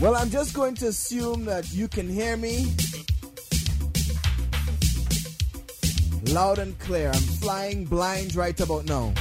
Well, 0.00 0.16
I'm 0.16 0.30
just 0.30 0.54
going 0.54 0.74
to 0.76 0.86
assume 0.86 1.44
that 1.44 1.70
you 1.74 1.86
can 1.86 2.08
hear 2.08 2.34
me 2.34 2.72
loud 6.32 6.58
and 6.58 6.78
clear. 6.78 7.08
I'm 7.08 7.20
flying 7.20 7.84
blind 7.84 8.34
right 8.34 8.58
about 8.58 8.86
now. 8.86 9.12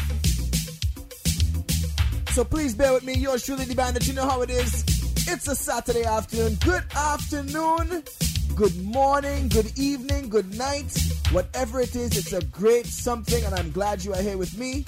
So 2.31 2.45
please 2.45 2.73
bear 2.73 2.93
with 2.93 3.03
me. 3.03 3.15
Yours 3.15 3.45
truly, 3.45 3.65
the 3.65 3.75
bandit. 3.75 4.07
You 4.07 4.13
know 4.13 4.29
how 4.29 4.41
it 4.41 4.49
is. 4.49 4.85
It's 5.27 5.49
a 5.49 5.55
Saturday 5.55 6.05
afternoon. 6.05 6.57
Good 6.63 6.85
afternoon, 6.95 8.03
good 8.55 8.81
morning, 8.81 9.49
good 9.49 9.77
evening, 9.77 10.29
good 10.29 10.57
night. 10.57 10.97
Whatever 11.31 11.81
it 11.81 11.93
is, 11.93 12.17
it's 12.17 12.31
a 12.31 12.43
great 12.45 12.85
something, 12.85 13.43
and 13.43 13.53
I'm 13.53 13.71
glad 13.71 14.05
you 14.05 14.13
are 14.13 14.21
here 14.21 14.37
with 14.37 14.57
me. 14.57 14.85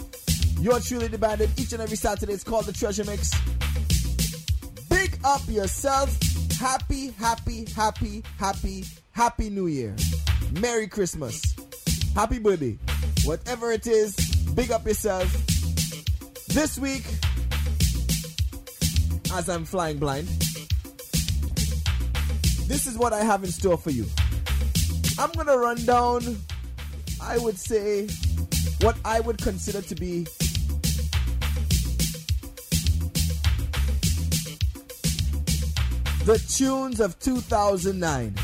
You're 0.57 0.79
truly 0.79 1.09
the 1.09 1.17
bandit. 1.17 1.49
Each 1.59 1.73
and 1.73 1.81
every 1.81 1.97
Saturday, 1.97 2.31
it's 2.31 2.45
called 2.45 2.65
the 2.65 2.71
Treasure 2.71 3.03
Mix 3.03 3.31
up 5.23 5.41
yourself. 5.47 6.17
Happy, 6.59 7.11
happy, 7.11 7.65
happy, 7.75 8.23
happy, 8.37 8.85
happy 9.11 9.49
New 9.49 9.67
Year. 9.67 9.95
Merry 10.59 10.87
Christmas. 10.87 11.41
Happy 12.15 12.39
birthday. 12.39 12.77
Whatever 13.23 13.71
it 13.71 13.87
is, 13.87 14.15
big 14.55 14.71
up 14.71 14.85
yourself. 14.85 15.31
This 16.47 16.77
week, 16.77 17.05
as 19.33 19.47
I'm 19.47 19.65
flying 19.65 19.97
blind, 19.97 20.27
this 22.67 22.87
is 22.87 22.97
what 22.97 23.13
I 23.13 23.23
have 23.23 23.43
in 23.43 23.51
store 23.51 23.77
for 23.77 23.91
you. 23.91 24.05
I'm 25.17 25.31
gonna 25.31 25.57
run 25.57 25.83
down, 25.85 26.37
I 27.21 27.37
would 27.37 27.57
say, 27.57 28.07
what 28.81 28.97
I 29.05 29.19
would 29.19 29.37
consider 29.37 29.81
to 29.81 29.95
be 29.95 30.25
the 36.25 36.37
tunes 36.37 36.99
of 36.99 37.17
2009. 37.19 38.35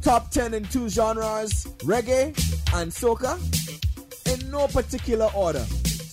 Top 0.00 0.30
10 0.30 0.54
in 0.54 0.64
two 0.64 0.88
genres 0.88 1.66
reggae 1.84 2.28
and 2.74 2.90
soca 2.90 3.36
in 4.32 4.50
no 4.50 4.66
particular 4.68 5.28
order. 5.34 5.64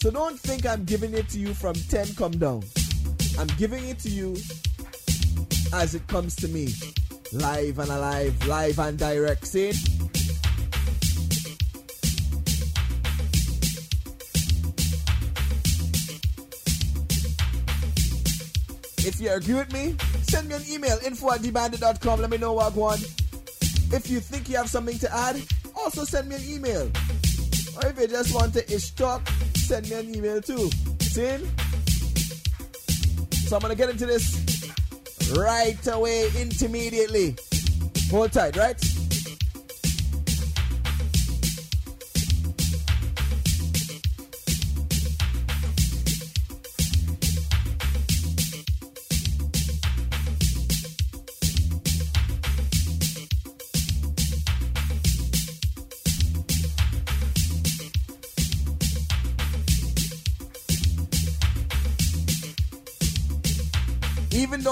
So 0.02 0.12
don't 0.12 0.38
think 0.40 0.66
I'm 0.66 0.84
giving 0.84 1.14
it 1.14 1.30
to 1.30 1.40
you 1.40 1.54
from 1.54 1.76
10 1.76 2.16
come 2.16 2.32
down. 2.32 2.64
I'm 3.40 3.48
giving 3.58 3.88
it 3.88 4.00
to 4.00 4.10
you 4.10 4.36
as 5.74 5.96
it 5.96 6.06
comes 6.08 6.36
to 6.38 6.48
me. 6.50 6.74
Live 7.32 7.80
and 7.80 7.90
alive, 7.90 8.46
live 8.46 8.80
and 8.80 8.98
direct. 8.98 9.48
See 9.48 9.72
If 19.06 19.20
you 19.20 19.32
agree 19.32 19.56
with 19.56 19.74
me, 19.74 19.96
send 20.24 20.48
me 20.48 20.56
an 20.56 20.64
email 20.70 20.98
info 21.06 21.32
at 21.32 21.42
dbandit.com. 21.42 22.22
Let 22.22 22.30
me 22.30 22.38
know 22.38 22.54
what 22.54 22.74
I 22.74 22.76
want. 22.76 23.02
If 23.92 24.10
you 24.10 24.20
think 24.22 24.48
you 24.48 24.56
have 24.56 24.70
something 24.70 24.98
to 25.00 25.14
add, 25.14 25.42
also 25.76 26.06
send 26.06 26.30
me 26.30 26.36
an 26.36 26.42
email. 26.48 26.90
Or 27.76 27.90
if 27.90 28.00
you 28.00 28.08
just 28.08 28.34
want 28.34 28.54
to 28.54 28.74
ish 28.74 28.92
talk, 28.92 29.28
send 29.56 29.90
me 29.90 29.96
an 29.96 30.16
email 30.16 30.42
too. 30.42 30.70
See? 31.02 31.38
So 33.48 33.58
I'm 33.58 33.62
gonna 33.62 33.76
get 33.76 33.90
into 33.90 34.06
this 34.06 34.72
right 35.36 35.88
away, 35.88 36.30
intermediately. 36.40 37.36
Hold 38.10 38.32
tight, 38.32 38.56
right? 38.56 38.80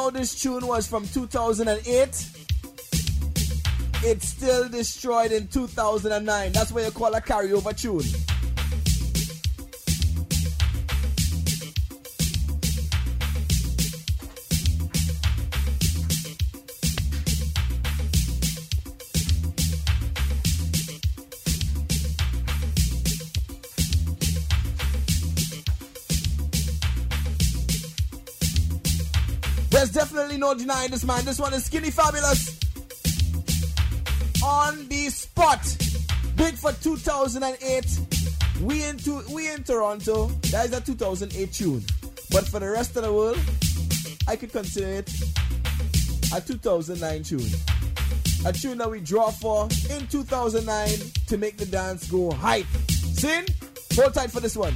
This 0.09 0.41
tune 0.41 0.65
was 0.65 0.87
from 0.87 1.07
2008, 1.07 2.07
it's 4.03 4.27
still 4.27 4.69
destroyed 4.69 5.31
in 5.31 5.47
2009. 5.47 6.51
That's 6.51 6.71
why 6.71 6.85
you 6.85 6.91
call 6.91 7.13
a 7.13 7.21
carryover 7.21 7.77
tune. 7.77 8.30
No 30.41 30.55
denying 30.55 30.89
this 30.89 31.05
man. 31.05 31.23
This 31.23 31.39
one 31.39 31.53
is 31.53 31.65
skinny 31.65 31.91
fabulous. 31.91 32.59
on 34.43 34.87
the 34.87 35.07
spot. 35.09 35.63
Big 36.35 36.55
for 36.55 36.73
2008. 36.73 37.85
We 38.61 38.83
into 38.83 39.21
we 39.31 39.51
in 39.51 39.63
Toronto. 39.63 40.27
That 40.49 40.65
is 40.65 40.73
a 40.73 40.81
2008 40.81 41.53
tune. 41.53 41.83
But 42.31 42.47
for 42.47 42.59
the 42.59 42.69
rest 42.69 42.97
of 42.97 43.03
the 43.03 43.13
world, 43.13 43.39
I 44.27 44.35
could 44.35 44.51
consider 44.51 44.87
it 44.87 45.13
a 46.33 46.41
2009 46.41 47.23
tune. 47.23 47.51
A 48.43 48.51
tune 48.51 48.79
that 48.79 48.89
we 48.89 48.99
draw 48.99 49.29
for 49.29 49.69
in 49.91 50.07
2009 50.07 50.89
to 51.27 51.37
make 51.37 51.57
the 51.57 51.67
dance 51.67 52.09
go 52.09 52.31
hype. 52.31 52.65
Sin, 52.89 53.45
hold 53.93 54.15
tight 54.15 54.31
for 54.31 54.39
this 54.39 54.57
one. 54.57 54.73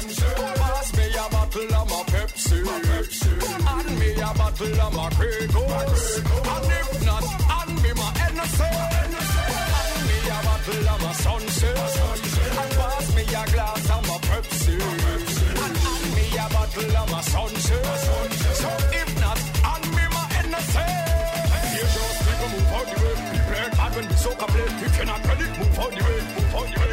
Pass 0.00 0.96
me 0.96 1.04
a 1.12 1.28
bottle 1.30 1.74
of 1.74 1.90
my 1.90 2.02
Pepsi. 2.08 2.64
my 2.64 2.80
Pepsi. 2.80 3.30
And 3.68 3.98
me 3.98 4.12
a 4.12 4.32
bottle 4.32 4.80
of 4.80 4.94
my 4.96 5.10
Kratos. 5.10 6.04
And 6.52 6.72
if 6.72 7.04
not, 7.04 7.24
and 7.60 7.82
me 7.82 7.92
my 7.92 8.08
Hennessy. 8.16 8.64
And 8.96 10.04
me 10.08 10.16
a 10.24 10.38
bottle 10.40 10.88
of 10.88 11.02
my 11.04 11.12
sunset. 11.12 11.76
And 11.76 12.72
pass 12.80 13.14
me 13.14 13.22
a 13.22 13.44
glass 13.52 13.90
of 13.90 14.02
my 14.08 14.16
Pepsi. 14.24 14.74
And, 14.80 15.76
and 15.84 16.06
me 16.16 16.24
a 16.32 16.48
bottle 16.48 16.96
of 16.96 17.10
my 17.12 17.20
sunset. 17.20 17.84
So 18.56 18.70
if 19.00 19.10
not, 19.20 19.38
and 19.72 19.84
me 19.96 20.04
my 20.16 20.24
Hennessy. 20.32 20.88
You 21.76 21.84
just 21.92 22.18
people 22.24 22.48
move 22.48 22.72
out 22.72 22.86
the 22.88 22.96
way. 23.04 23.14
Be 23.20 23.36
prepared. 23.36 23.72
And 23.78 23.94
when 23.96 24.06
the 24.08 24.14
soca 24.14 24.46
play, 24.48 24.86
if 24.86 24.96
you're 24.96 25.04
not 25.04 25.20
ready, 25.28 25.44
move 25.60 25.78
out 25.78 25.92
the 25.92 26.02
way. 26.08 26.20
Move 26.34 26.54
out 26.56 26.68
the 26.72 26.80
way. 26.80 26.89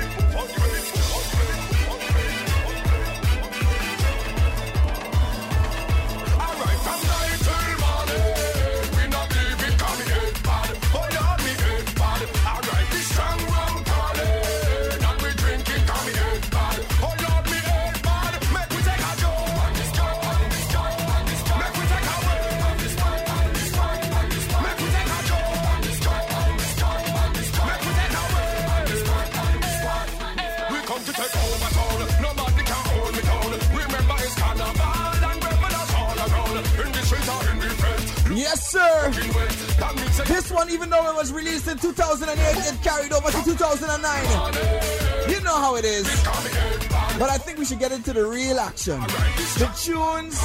Should 47.67 47.79
get 47.79 47.91
into 47.91 48.13
the 48.13 48.25
real 48.25 48.59
action. 48.61 48.97
The 48.97 49.69
tunes 49.83 50.39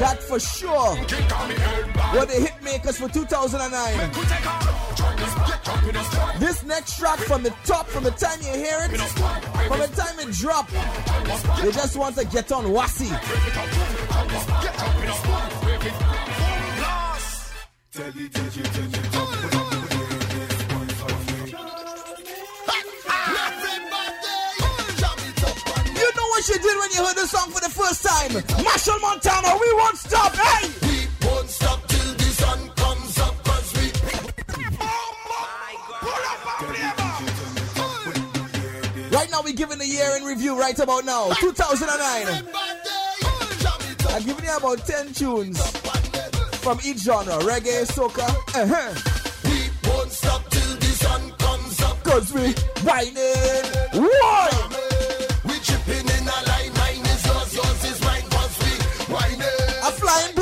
that 0.00 0.22
for 0.22 0.40
sure 0.40 0.96
were 2.14 2.24
the 2.24 2.40
hit 2.40 2.54
makers 2.62 2.96
for 2.96 3.08
2009. 3.08 4.10
This 6.40 6.64
next 6.64 6.98
track 6.98 7.18
from 7.18 7.42
the 7.42 7.52
top, 7.64 7.86
from 7.86 8.04
the 8.04 8.12
time 8.12 8.38
you 8.40 8.52
hear 8.52 8.78
it, 8.80 8.98
from 9.68 9.78
the 9.78 9.88
time 9.94 10.18
it 10.20 10.32
drop, 10.34 10.70
you 11.62 11.70
just 11.70 11.96
want 11.96 12.16
to 12.16 12.24
get 12.24 12.50
on 12.50 12.72
wassy. 12.72 13.10
What 17.94 18.02
you 26.48 26.58
did 26.58 26.76
when 26.76 26.90
you 26.90 27.06
heard 27.06 27.14
the 27.14 27.26
song 27.28 27.50
for 27.52 27.60
the 27.60 27.70
first 27.70 28.02
time. 28.02 28.30
Machel 28.64 29.00
Montano, 29.00 29.56
we 29.60 29.72
won't 29.74 29.96
stop, 29.96 30.34
hey! 30.34 30.68
We 30.82 31.06
won't 31.24 31.48
stop 31.48 31.86
till 31.86 32.14
the 32.14 32.24
sun 32.24 32.68
comes 32.70 33.18
up, 33.20 33.44
cause 33.44 33.72
we. 33.74 33.92
Right 39.16 39.30
now, 39.30 39.42
we're 39.44 39.54
giving 39.54 39.78
the 39.78 39.86
year 39.86 40.16
in 40.16 40.24
review 40.24 40.58
right 40.58 40.76
about 40.80 41.04
now. 41.04 41.32
2009. 41.34 42.48
I'm 44.08 44.24
giving 44.24 44.44
you 44.44 44.56
about 44.56 44.84
10 44.84 45.12
tunes 45.12 45.93
from 46.64 46.78
each 46.82 47.00
genre 47.00 47.36
reggae, 47.40 47.84
soca. 47.84 48.26
Uh-huh. 48.56 48.94
We 49.44 49.68
won't 49.86 50.10
stop 50.10 50.48
till 50.48 50.76
the 50.76 50.92
sun 51.04 51.30
comes 51.32 51.82
up, 51.82 52.02
cause 52.02 52.32
we 52.32 52.54
whining. 52.82 53.64
Why? 53.92 54.64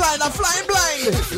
blind, 0.03 0.21
I'm 0.23 0.31
flying 0.31 0.67
blind. 0.67 1.07
If 1.07 1.15
you 1.15 1.23
see 1.23 1.32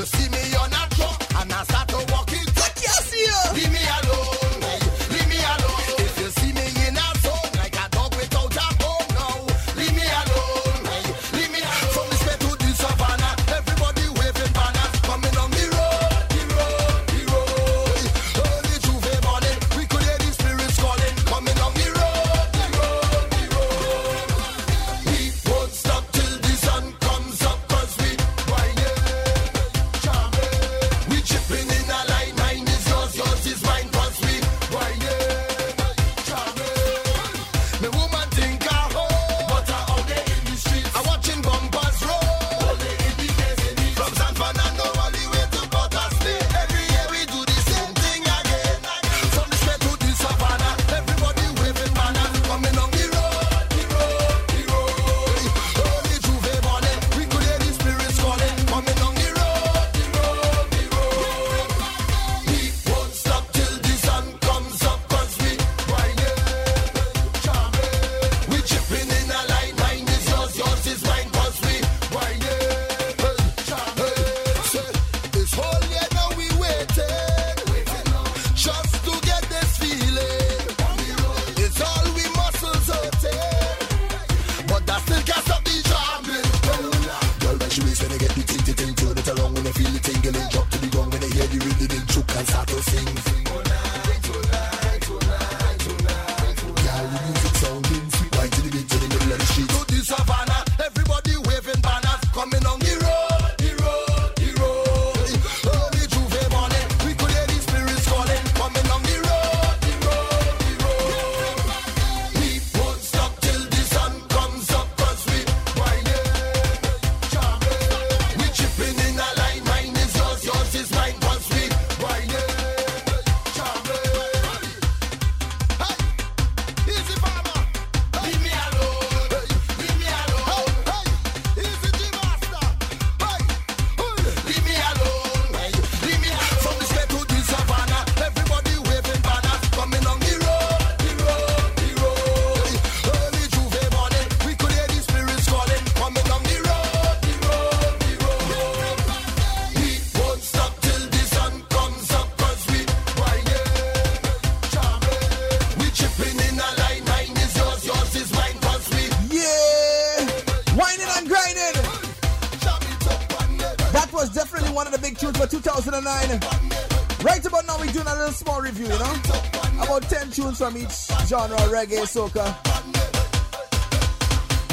genre 171.36 171.58
reggae, 171.68 172.06
soca. 172.08 172.46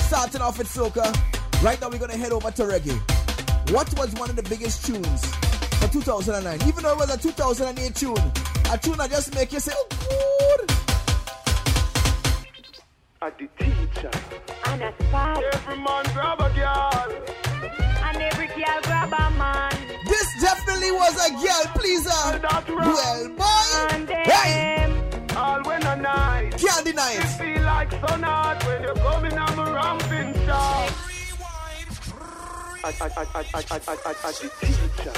Starting 0.07 0.41
off 0.41 0.59
with 0.59 0.69
soca. 0.69 1.07
Right 1.63 1.81
now, 1.81 1.89
we're 1.89 1.99
gonna 1.99 2.17
head 2.17 2.33
over 2.33 2.51
to 2.53 2.63
reggae. 2.63 2.99
What 3.73 3.93
was 3.99 4.13
one 4.15 4.31
of 4.31 4.37
the 4.37 4.45
biggest 4.45 4.87
tunes 4.87 5.25
for 5.81 5.89
2009? 5.89 6.69
Even 6.69 6.85
though 6.85 6.93
it 6.93 6.99
was 6.99 7.13
a 7.13 7.19
2008 7.19 7.95
tune, 7.97 8.17
a 8.71 8.79
tune 8.79 8.97
that 8.99 9.11
just 9.11 9.35
make 9.35 9.53
you 9.53 9.59
say, 9.61 9.73
oh, 9.75 9.92
the 34.43 34.49
teacher. 34.61 35.13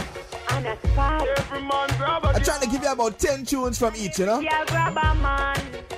And 0.50 0.66
a 0.66 0.76
spot. 0.88 1.26
Every 1.38 1.60
man 1.60 1.88
grab 1.98 2.24
a 2.24 2.28
I'm 2.28 2.42
trying 2.42 2.60
to 2.60 2.68
give 2.68 2.82
you 2.82 2.92
about 2.92 3.18
10 3.18 3.46
tunes 3.46 3.78
from 3.78 3.94
each, 3.96 4.18
you 4.18 4.26
know? 4.26 4.40
Girl 4.40 4.64
grab 4.66 4.96
a 4.96 5.14
man. 5.20 5.56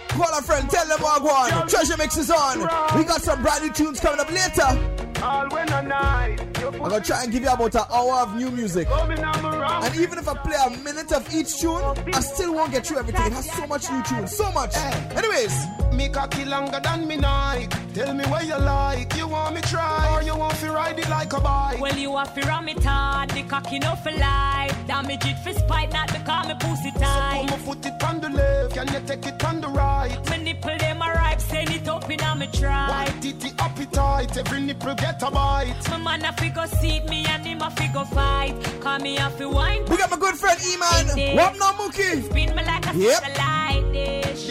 Call 0.08 0.38
a 0.38 0.42
friend, 0.42 0.70
tell 0.70 0.86
them 0.86 1.00
what 1.00 1.22
go 1.22 1.28
on. 1.28 1.68
Treasure 1.68 1.96
Mix 1.96 2.16
is 2.16 2.30
on. 2.30 2.60
We 2.96 3.04
got 3.04 3.20
some 3.20 3.42
brand 3.42 3.64
new 3.64 3.72
tunes 3.72 4.00
coming 4.00 4.20
up 4.20 4.30
later. 4.30 5.22
All 5.22 5.48
when 5.48 5.68
a 5.72 5.82
night. 5.82 6.40
I'm 6.58 6.78
gonna 6.78 7.00
try 7.00 7.22
and 7.22 7.32
give 7.32 7.42
you 7.42 7.50
about 7.50 7.74
an 7.74 7.82
hour 7.92 8.14
of 8.20 8.36
new 8.36 8.50
music. 8.50 8.88
coming 8.88 9.22
on 9.22 9.42
my 9.42 9.58
ramping 9.58 9.90
And 9.90 10.00
even 10.00 10.18
if 10.18 10.28
I 10.28 10.34
play 10.34 10.56
a 10.66 10.70
minute 10.82 11.12
of 11.12 11.34
each 11.34 11.58
tune, 11.58 11.82
I 12.12 12.20
still 12.20 12.54
won't 12.54 12.72
get 12.72 12.86
through 12.86 12.98
everything. 12.98 13.26
It 13.26 13.32
has 13.32 13.50
so 13.52 13.66
much 13.66 13.90
new 13.90 14.02
tunes, 14.04 14.36
so 14.36 14.50
much. 14.52 14.76
Anyways, 14.76 15.66
Me 15.96 16.08
cocky 16.10 16.44
longer 16.44 16.78
than 16.82 17.08
me 17.08 17.16
night. 17.16 17.68
Tell 17.94 18.12
me 18.12 18.24
what 18.26 18.46
you 18.46 18.58
like. 18.58 19.16
You 19.16 19.26
want 19.28 19.54
me 19.54 19.60
try 19.62 20.12
or 20.14 20.22
you 20.22 20.36
want 20.36 20.56
to 20.58 20.70
ride 20.70 20.98
it 20.98 21.08
like 21.08 21.32
a 21.32 21.40
bike? 21.40 21.80
Well, 21.80 21.96
you 21.96 22.14
have 22.16 22.34
to 22.34 22.40
ram 22.46 22.68
it 22.68 22.82
hard, 22.84 23.30
the 23.30 23.42
cocky 23.44 23.78
no 23.78 23.96
for 23.96 24.10
life. 24.12 24.76
Damage 24.86 25.24
it 25.24 25.38
for 25.42 25.52
spite, 25.58 25.92
not 25.92 26.08
because 26.12 26.48
me 26.48 26.54
pussy 26.60 26.90
Put 26.92 27.00
tight. 27.02 27.46
my 27.50 27.56
foot 27.58 27.86
it 27.86 28.02
on 28.04 28.20
the 28.20 28.28
left, 28.28 28.74
can 28.74 28.86
you 28.92 29.00
take 29.06 29.26
it 29.26 29.42
on 29.44 29.60
the 29.62 29.68
right? 29.68 30.18
My 30.28 30.36
nipple 30.36 30.76
them 30.78 31.00
a 31.02 31.12
ripe, 31.12 31.40
send 31.40 31.70
it 31.70 31.88
up 31.88 32.10
in 32.10 32.20
a 32.20 32.36
me 32.36 32.48
try. 32.52 32.88
White 32.90 33.22
titty 33.22 33.50
appetite, 33.58 34.36
every 34.36 34.60
nipple 34.60 34.94
get 34.94 35.22
a 35.22 35.30
bite. 35.30 35.74
My 35.90 35.96
man 35.96 36.24
a 36.26 36.32
figure 36.34 36.66
seat 36.66 37.08
me 37.08 37.24
and 37.26 37.44
him 37.46 37.62
a 37.62 37.70
figure 37.70 38.04
fight. 38.04 38.54
Call 38.80 38.98
me 38.98 39.16
a 39.16 39.30
fi 39.30 39.46
wine, 39.46 39.84
we 39.86 39.96
got 39.96 40.10
my 40.10 40.18
good 40.18 40.34
friend 40.36 40.60
E-Man. 40.62 41.36
What 41.36 41.58
now, 41.58 41.72
Mookie? 41.72 42.22
spin 42.26 42.54
me 42.54 42.62
like 42.64 42.86
a 42.86 42.96
Yep. 42.96 43.22
satellite 43.22 43.92
dish. 43.92 44.46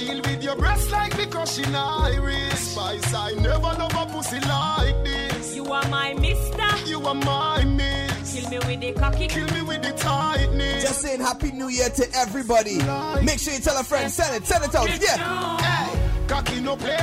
Deal 0.56 0.62
with 0.62 0.76
your 0.76 0.76
breast 0.76 0.92
like 0.92 1.18
me 1.18 1.26
crushing 1.26 1.76
iris. 1.76 2.72
Spice, 2.72 3.14
I 3.14 3.34
never 3.34 3.60
love 3.60 3.94
a 3.94 4.06
pussy 4.12 4.40
like 4.42 5.04
this. 5.04 5.56
You 5.56 5.66
are 5.66 5.88
my 5.90 6.14
mister. 6.14 6.90
You 6.90 7.06
are 7.06 7.16
my 7.16 7.64
miss. 7.64 8.34
Kill 8.34 8.50
me 8.50 8.60
with 8.60 8.82
the 8.82 8.94
cocky. 8.94 9.28
Kill 9.28 9.48
me 9.54 9.62
with 9.62 9.82
the 9.82 9.92
tightness. 9.92 10.84
Just 10.84 11.02
saying 11.02 11.22
Happy 11.22 11.52
New 11.52 11.70
Year 11.70 11.90
to 11.90 12.06
everybody. 12.16 12.78
Make 13.24 13.40
sure 13.40 13.54
you 13.54 13.60
tell 13.60 13.78
a 13.80 13.84
friend, 13.84 14.12
send 14.12 14.36
it, 14.36 14.46
send 14.48 14.64
it 14.64 14.76
out. 14.76 14.90
Yeah. 15.02 15.58
Hey, 15.60 16.28
cocky 16.28 16.62
no 16.62 16.76
play. 16.76 16.98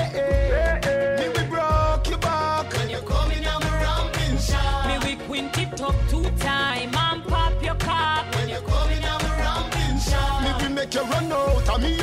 Me 1.18 1.28
we 1.28 1.48
broke 1.48 2.08
your 2.08 2.18
back. 2.18 2.72
When 2.72 2.90
you 2.90 2.98
coming, 2.98 3.46
I'm 3.46 3.62
ramping 3.62 4.38
shot. 4.38 4.86
Me 4.86 4.98
we 5.16 5.16
quint 5.26 5.58
it 5.58 5.80
up 5.80 5.94
two 6.08 6.24
time 6.38 6.94
and 6.94 7.24
pop 7.24 7.62
your 7.62 7.74
cock. 7.76 8.34
When 8.34 8.48
you 8.48 8.60
coming, 8.60 9.04
I'm 9.04 9.20
ramping 9.38 9.98
shot. 9.98 10.42
Me 10.42 10.68
we 10.68 10.74
make 10.74 10.94
you 10.94 11.02
run 11.02 11.32
out 11.32 11.68
of 11.68 11.82
me 11.82 12.00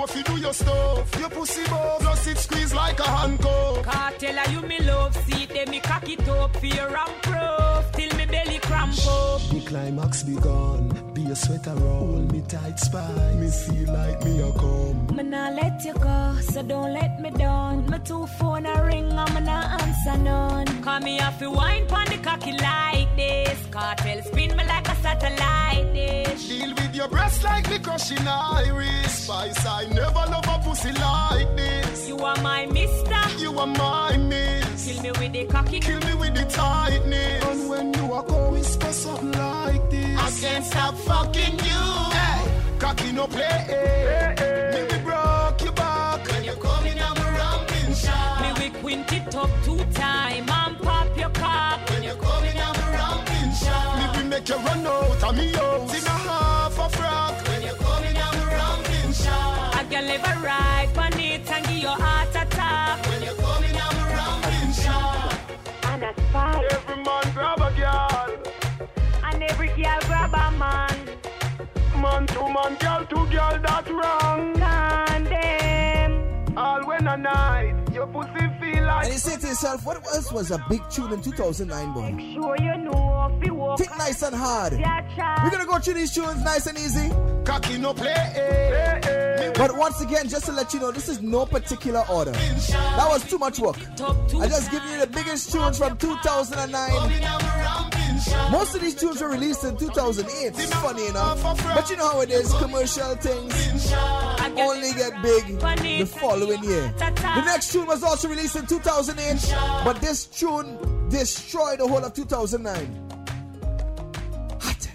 know 0.00 0.06
if 0.06 0.16
you 0.16 0.22
do 0.22 0.40
your 0.40 0.52
stuff. 0.52 1.18
Your 1.18 1.30
pussy 1.30 1.64
buff, 1.64 2.00
plus 2.00 2.26
it 2.26 2.38
squeeze 2.38 2.74
like 2.74 2.98
a 3.00 3.08
handcuff. 3.08 3.82
Kartel 3.82 4.52
you 4.52 4.62
me 4.62 4.78
love, 4.80 5.14
see 5.26 5.46
them 5.46 5.70
me 5.70 5.80
cock 5.80 6.08
it 6.08 6.28
up, 6.28 6.56
fear 6.56 6.86
and 6.86 7.22
proof, 7.22 7.92
till 7.92 8.16
The 8.90 9.62
climax 9.66 10.22
begun. 10.24 10.88
Be 11.14 11.24
a 11.30 11.36
sweater 11.36 11.74
roll. 11.74 12.06
Hold 12.06 12.32
me 12.32 12.42
tight 12.48 12.78
spice. 12.78 13.34
Me 13.36 13.48
feel 13.48 13.92
like 13.94 14.24
me 14.24 14.42
a 14.42 14.52
come. 14.52 15.06
Me 15.16 15.22
nah 15.22 15.50
let 15.50 15.84
you 15.84 15.94
go, 15.94 16.36
so 16.40 16.62
don't 16.62 16.92
let 16.92 17.20
me 17.20 17.30
down. 17.30 17.88
My 17.88 17.98
two 17.98 18.26
phone 18.38 18.66
a 18.66 18.84
ring, 18.84 19.08
me 19.08 19.40
nah 19.40 19.78
answer 19.78 20.18
none. 20.18 20.66
Call 20.82 21.00
me 21.00 21.20
off 21.20 21.38
the 21.38 21.50
wine 21.50 21.86
pon 21.86 22.06
the 22.06 22.18
cocky 22.18 22.52
like 22.52 23.14
this. 23.16 23.58
Kartel 23.70 24.22
spin 24.24 24.56
me 24.56 24.64
like 24.64 24.88
a 24.88 24.96
satellite 24.96 25.94
dish. 25.94 26.48
Deal 26.48 26.74
with 26.74 26.94
your 26.94 27.08
breasts 27.08 27.44
like 27.44 27.68
me 27.70 27.78
crushing 27.78 28.26
iris. 28.26 29.24
Spice, 29.24 29.66
I 29.66 29.84
never 29.86 30.24
love 30.32 30.48
a 30.48 30.58
pussy 30.64 30.92
like 30.92 31.56
this. 31.56 32.08
You 32.08 32.18
are 32.18 32.40
my 32.42 32.66
mister, 32.66 33.22
You 33.38 33.56
are 33.58 33.66
my 33.66 34.16
miss. 34.16 34.69
Kill 34.84 35.02
me 35.02 35.10
with 35.10 35.32
the 35.32 35.44
cocky. 35.46 35.80
Kill 35.80 36.00
me 36.00 36.14
with 36.14 36.34
the 36.34 36.44
tightness. 36.44 37.44
And 37.44 37.68
when 37.68 37.94
you 37.94 38.12
are 38.12 38.22
going 38.22 38.52
whisper 38.52 38.92
something 38.92 39.32
like 39.32 39.90
this, 39.90 40.18
I 40.18 40.30
can't 40.40 40.64
stop 40.64 40.94
fucking 40.96 41.58
you. 41.58 41.82
Hey, 42.16 42.78
cocky 42.78 43.12
no 43.12 43.26
play. 43.26 43.58
Me 44.72 44.82
we 44.90 44.98
broke 45.04 45.62
your 45.62 45.72
back. 45.72 46.26
When 46.28 46.44
you 46.44 46.56
coming, 46.56 46.98
I'm 46.98 47.14
ramping 47.14 47.94
shot. 47.94 48.40
Me 48.42 48.48
we 48.60 48.70
quint 48.80 49.12
it 49.12 49.34
up 49.34 49.50
two 49.64 49.78
time 49.94 50.48
and 50.48 50.78
pop 50.78 51.16
your 51.16 51.30
cock. 51.30 51.88
When 51.90 52.02
you 52.02 52.14
coming, 52.14 52.58
I'm 52.58 52.76
ramping 52.94 53.52
shot. 53.52 53.98
Me 53.98 54.22
we 54.22 54.28
make 54.28 54.48
you 54.48 54.56
run 54.56 54.86
out 54.86 55.24
of 55.24 55.36
me 55.36 55.52
house 55.52 56.19
Man 72.70 72.78
to 72.78 72.84
man, 72.84 73.06
girl 73.06 73.06
to 73.06 73.32
girl, 73.32 73.58
that's 73.62 73.90
wrong. 73.90 74.54
Condemn. 75.06 76.56
All 76.56 76.86
when 76.86 77.06
a 77.06 77.16
night, 77.16 77.74
your 77.92 78.06
pussy 78.08 78.30
feel 78.60 78.76
And 78.76 78.86
like 78.86 79.06
you 79.08 79.18
say 79.18 79.36
to 79.38 79.46
yourself, 79.46 79.86
what 79.86 80.04
else 80.14 80.32
was 80.32 80.50
a 80.50 80.64
big 80.68 80.82
tune 80.90 81.12
in 81.12 81.22
2009, 81.22 81.92
boy? 81.92 82.34
Sure 82.34 82.56
you 82.58 82.76
know 82.78 83.36
if 83.36 83.46
you 83.46 83.54
walk 83.54 83.78
Think 83.78 83.96
nice 83.96 84.22
and 84.22 84.34
hard. 84.34 84.72
We're 84.74 85.50
gonna 85.50 85.66
go 85.66 85.78
through 85.78 85.94
these 85.94 86.12
tunes 86.14 86.42
nice 86.44 86.66
and 86.66 86.76
easy. 86.78 87.10
Cocky 87.44 87.78
no 87.78 87.94
play. 87.94 89.52
But 89.56 89.76
once 89.76 90.00
again, 90.00 90.28
just 90.28 90.46
to 90.46 90.52
let 90.52 90.72
you 90.74 90.80
know, 90.80 90.90
this 90.90 91.08
is 91.08 91.20
no 91.22 91.46
particular 91.46 92.04
order. 92.10 92.32
That 92.32 93.08
was 93.08 93.24
too 93.28 93.38
much 93.38 93.58
work. 93.58 93.78
I 93.78 94.48
just 94.48 94.70
give 94.70 94.84
you 94.84 94.98
the 95.00 95.08
biggest 95.10 95.52
tunes 95.52 95.78
from 95.78 95.96
2009. 95.98 97.89
Most 98.50 98.74
of 98.74 98.80
these 98.80 98.94
tunes 98.94 99.20
were 99.20 99.28
released 99.28 99.64
in 99.64 99.76
2008. 99.76 100.58
It's 100.58 100.74
funny 100.74 101.06
enough. 101.06 101.42
But 101.42 101.88
you 101.90 101.96
know 101.96 102.08
how 102.12 102.20
it 102.20 102.30
is, 102.30 102.52
commercial 102.54 103.14
things 103.16 103.92
only 104.60 104.92
get 104.92 105.22
big 105.22 105.58
the 105.58 106.04
following 106.06 106.62
year. 106.64 106.92
The 106.98 107.42
next 107.44 107.72
tune 107.72 107.86
was 107.86 108.02
also 108.02 108.28
released 108.28 108.56
in 108.56 108.66
2008, 108.66 109.54
but 109.84 110.00
this 110.00 110.26
tune 110.26 111.08
destroyed 111.08 111.80
the 111.80 111.88
whole 111.88 112.04
of 112.04 112.12
2009. 112.14 113.10
Hot. 114.60 114.88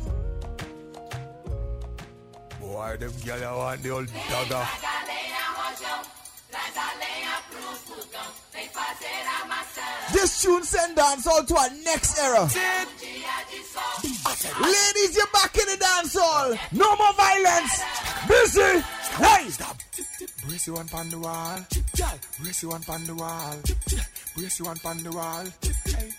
Boy, 2.59 2.97
them 2.97 3.11
gyal 3.11 3.57
want 3.57 3.83
the 3.83 3.89
old 3.89 4.07
dagger. 4.29 4.67
This 10.13 10.41
tune 10.41 10.63
send 10.63 10.95
dance 10.95 11.27
all 11.27 11.43
to 11.43 11.55
our 11.55 11.69
next 11.83 12.17
era. 12.19 12.47
Ladies, 14.61 15.15
you're 15.15 15.27
back 15.33 15.57
in 15.57 15.65
the 15.65 15.77
dance 15.79 16.15
hall. 16.17 16.55
No 16.71 16.95
more 16.95 17.13
violence. 17.13 17.83
Busy. 18.27 18.83
Hey. 19.17 19.49
Stop. 19.49 19.77
Brace 20.47 20.67
you 20.67 20.73
one 20.73 20.87
pon 20.87 21.09
the 21.09 21.19
wall. 21.19 21.59
Brace 22.39 22.63
you 22.63 22.69
one 22.69 22.83
pon 22.83 23.03
the 23.05 23.15
wall. 23.15 23.55
Brace 24.35 24.59
you 24.59 24.65
one 24.65 24.77
pon 24.77 24.97
the 25.03 25.11
wall. 25.11 25.45
Hey. 25.85 26.11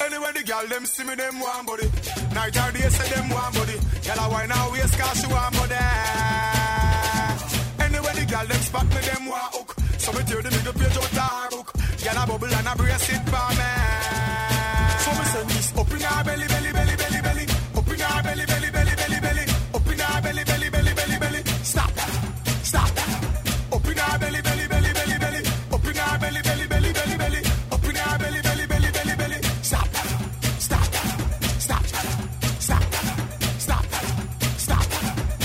Anyway, 0.00 0.32
the 0.34 0.40
gyal 0.40 0.68
them 0.68 0.84
see 0.84 1.04
me, 1.04 1.14
them 1.14 1.38
want 1.38 1.66
body. 1.66 1.86
Night 2.34 2.56
or 2.56 2.72
day, 2.72 2.88
say 2.88 3.08
them 3.14 3.28
want 3.30 3.54
body. 3.54 3.78
Gyal 4.02 4.26
a 4.26 4.28
wine 4.30 4.50
and 4.50 4.72
waist 4.72 4.98
'cause 4.98 5.20
she 5.20 5.26
want 5.28 5.54
body. 5.54 5.74
Anyway, 7.78 8.12
the 8.14 8.26
gyal 8.26 8.48
them 8.48 8.62
spot 8.62 8.86
me, 8.86 9.00
them 9.00 9.26
want 9.26 9.54
hook. 9.54 9.76
So 9.98 10.12
me 10.12 10.24
tear 10.24 10.42
the 10.42 10.50
middle 10.50 10.72
page 10.72 10.96
out 10.96 11.50
the 11.50 11.56
book. 11.56 11.72
Girl 12.02 12.18
a 12.18 12.26
bubble 12.26 12.52
and 12.52 12.66
a 12.66 12.74
brace 12.76 13.10
it 13.10 13.22
for 13.30 13.48
me. 13.54 13.70
So 15.02 15.10
me 15.14 15.24
send 15.32 15.50
this 15.50 15.72
up 15.78 15.90
in 15.92 16.00
her 16.00 16.24
belly, 16.24 16.46
belly, 16.48 16.72
belly, 16.72 16.96
belly, 16.96 17.20
belly. 17.22 17.46
Up 17.78 17.86
in 17.86 18.00
her 18.00 18.22
belly, 18.22 18.44
belly, 18.44 18.70
belly, 18.74 18.94
belly, 18.96 19.20
belly. 19.22 19.44
Up 19.72 19.86
in 19.86 19.98
her 20.00 20.20
belly, 20.20 20.44
belly, 20.44 20.68
belly, 20.70 20.94
belly, 20.98 21.18
belly. 21.22 21.42
Stop, 21.62 21.90
stop. 22.66 22.90
Up 23.70 23.86
in 23.86 23.96
her 23.98 24.18
belly, 24.18 24.42
belly, 24.42 24.66
belly, 24.66 24.92
belly, 24.92 25.18
belly. 25.22 25.42
Up 25.70 25.84
in 25.86 25.94
her 25.94 26.18
belly, 26.18 26.42
belly, 26.42 26.66
belly, 26.66 26.92
belly, 26.92 27.16
belly. 27.22 27.40
Up 27.70 27.84
in 27.86 27.94
her 27.94 28.18
belly, 28.18 28.40
belly, 28.42 28.66
belly, 28.66 28.90
belly, 28.90 29.14
belly. 29.14 29.38
Stop, 29.62 29.88
stop, 30.58 30.94
stop, 31.62 31.86
stop, 32.58 32.84
stop, 33.62 33.86
stop. 34.58 34.86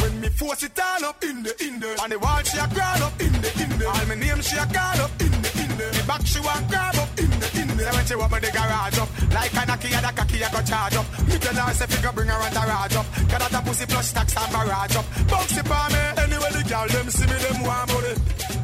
When 0.02 0.22
me 0.22 0.30
force 0.30 0.63
it 0.63 0.80
all 0.80 1.06
up 1.06 1.24
in 1.24 1.43
the, 1.43 1.54
in 1.63 1.80
the. 1.80 2.02
and 2.02 2.12
the 2.12 2.17
wall 2.17 2.41
she 2.41 2.58
a 2.58 2.67
crawl 2.67 3.04
up 3.04 3.22
in 3.22 3.34
the, 3.43 3.50
in 3.62 3.70
the. 3.78 3.88
All 3.88 4.06
me 4.08 4.15
name 4.15 4.41
she 4.41 4.58
a 4.58 4.65
call 4.65 5.02
up 5.06 5.22
in 5.22 5.32
the 5.43 5.47
the. 5.78 6.04
Back 6.08 6.26
she 6.26 6.40
want 6.40 6.68
grab 6.68 6.96
up 6.96 7.10
in 7.20 7.30
the 7.30 7.48
in 7.62 7.68
the. 7.78 7.84
When 7.88 8.06
she 8.06 8.16
want 8.16 8.32
me 8.34 8.40
the 8.40 8.52
garage 8.52 8.98
up, 9.00 9.10
like 9.32 9.54
a 9.54 9.63
knocky 9.70 9.90
and 9.94 10.06
a 10.06 10.12
cocky 10.12 10.44
I 10.44 10.50
go 10.52 10.62
charge 10.62 10.96
up. 10.96 11.06
Me 11.28 11.38
tell 11.38 11.56
her 11.56 11.74
say 11.74 11.88
figure 11.88 12.12
bring 12.12 12.28
her 12.28 12.42
and 12.42 12.56
the 12.56 12.60
garage 12.60 12.96
up. 12.98 13.06
Got 13.30 13.52
that 13.52 13.63
pussy 13.66 13.86
plus 13.86 14.12
tax 14.13 14.36
and 14.36 14.52
barrage 14.52 14.96
up. 14.98 15.06
Bouncy 15.30 15.62
for 15.63 15.88
me, 15.94 16.02
anyway 16.24 16.52
the 16.52 16.63
girl 16.68 16.88
them 16.88 17.10
see 17.10 17.28
me 17.30 17.38
them 17.38 17.63
want 17.63 17.88
money. 17.94 18.13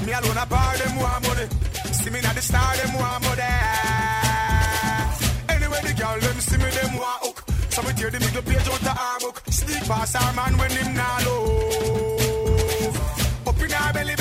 Me 0.06 0.12
alone 0.12 0.38
a 0.38 0.45
bar 0.45 0.78
them 0.78 0.95
want 0.99 1.28
money. 1.28 1.47
See 1.93 2.10
me 2.10 2.19
not 2.21 2.36
the 2.36 2.41
star 2.41 2.76
them 2.78 2.93
want 2.97 3.23
money. 3.23 3.41
Anyway 5.49 5.82
the 5.86 5.93
girl 5.93 6.19
them 6.19 6.38
see 6.41 6.58
me 6.58 6.69
them 6.69 6.97
want 6.97 7.21
hook. 7.23 7.38
So 7.69 7.82
we 7.82 7.93
tear 7.93 8.10
the 8.12 8.19
middle 8.19 8.41
page 8.43 8.67
out 8.69 8.82
the 8.82 8.91
our 8.91 9.19
book. 9.19 9.41
Sneak 9.49 9.84
past 9.86 10.15
our 10.15 10.34
man 10.34 10.58
when 10.58 10.71
him 10.71 10.93
nah 10.93 11.17
love. 11.26 12.97
Up 13.47 13.62
in 13.62 13.73
our 13.73 13.93
belly, 13.93 14.15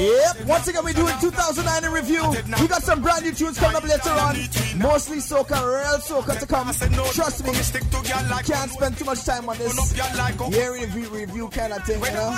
Yep, 0.00 0.46
once 0.46 0.66
again 0.66 0.82
we're 0.82 0.94
doing 0.94 1.14
2009 1.20 1.84
in 1.84 1.92
review. 1.92 2.22
We 2.58 2.68
got 2.68 2.82
some 2.82 3.02
brand 3.02 3.22
new 3.24 3.32
tunes 3.32 3.58
coming 3.58 3.76
up 3.76 3.84
later 3.84 4.08
on. 4.10 4.34
Mostly 4.78 5.18
soca, 5.18 5.60
real 5.60 5.98
soca 6.00 6.40
to 6.40 6.46
come. 6.46 6.72
Trust 7.12 7.44
me, 7.44 7.52
can't 8.42 8.70
spend 8.70 8.96
too 8.96 9.04
much 9.04 9.24
time 9.26 9.46
on 9.48 9.58
this 9.58 9.94
year 10.52 10.72
review, 10.72 11.08
review 11.10 11.48
kind 11.48 11.74
of 11.74 11.84
thing, 11.84 12.02
you 12.02 12.10
know? 12.12 12.34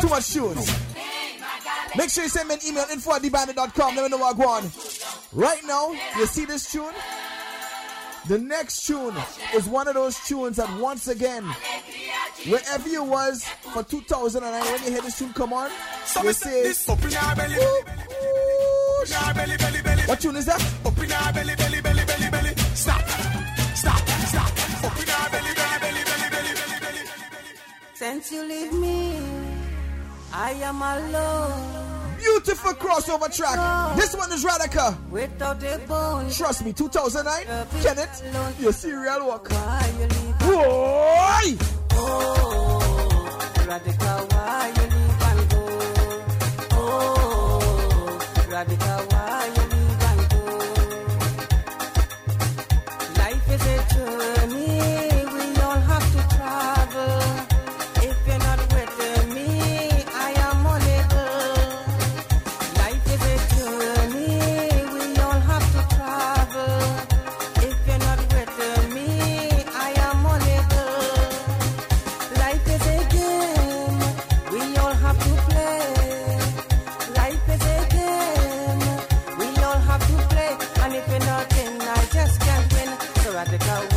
Too 0.00 0.08
much 0.08 0.30
tunes. 0.30 0.70
Make 1.96 2.10
sure 2.10 2.24
you 2.24 2.28
send 2.30 2.48
me 2.48 2.56
an 2.56 2.60
email, 2.66 2.84
info 2.92 3.14
at 3.14 3.22
dbandit.com. 3.22 3.96
Let 3.96 4.02
me 4.02 4.08
know 4.10 4.18
what 4.18 4.34
I 4.34 4.38
go 4.38 4.48
on. 4.48 4.70
Right 5.32 5.64
now, 5.64 5.92
you 6.18 6.26
see 6.26 6.44
this 6.44 6.70
tune? 6.70 6.92
The 8.28 8.38
next 8.38 8.86
tune 8.86 9.14
is 9.54 9.66
one 9.66 9.88
of 9.88 9.94
those 9.94 10.18
tunes 10.26 10.56
that 10.56 10.68
once 10.78 11.08
again, 11.08 11.48
wherever 12.44 12.88
you 12.88 13.02
was 13.02 13.44
for 13.72 13.82
2009, 13.82 14.64
when 14.72 14.82
you 14.84 14.90
hear 14.90 15.02
this 15.02 15.18
tune 15.18 15.32
come 15.32 15.52
on, 15.52 15.70
you 16.22 16.32
say, 16.32 16.62
this 16.62 16.88
our 16.88 16.96
belly, 17.36 17.56
"Ooh, 17.56 19.04
in 19.06 19.12
our 19.12 19.34
belly, 19.34 19.56
belly, 19.56 19.82
belly. 19.82 20.02
what 20.02 20.20
tune 20.20 20.36
is 20.36 20.46
that? 20.46 20.62
Up 20.84 20.98
in 20.98 21.12
our 21.12 21.32
belly, 21.32 21.54
belly, 21.56 21.80
belly, 21.80 22.04
belly, 22.04 22.30
belly. 22.30 22.54
Stop, 22.74 23.02
stop, 23.74 24.08
stop. 24.08 24.84
Up 24.84 25.00
in 25.00 25.10
our 25.10 25.30
belly, 25.30 25.54
belly, 25.54 25.78
belly, 25.80 26.04
belly, 26.04 26.30
belly, 26.30 26.54
belly, 26.54 26.80
belly. 26.80 27.08
Since 27.94 28.32
you 28.32 28.44
leave 28.44 28.72
me, 28.72 29.18
I 30.32 30.52
am 30.52 30.82
alone. 30.82 32.16
Beautiful 32.18 32.72
crossover 32.74 33.34
track. 33.34 33.96
This 33.96 34.14
one 34.16 34.32
is 34.32 34.44
Radica. 34.44 34.96
Without 35.10 35.62
a 35.62 35.78
bone. 35.86 36.30
Trust 36.30 36.64
me, 36.64 36.72
2009, 36.72 37.46
Kenneth, 37.82 38.22
your 38.60 38.72
serial 38.72 39.28
work. 39.28 39.48
Why 39.50 41.56
Oh, 41.98 43.64
Radical, 43.68 44.26
why 44.32 44.72
you 44.76 44.86
need 44.94 45.12
oh? 45.20 45.66
oh, 46.72 48.18
Radical. 48.50 48.85
Radical, 83.36 83.95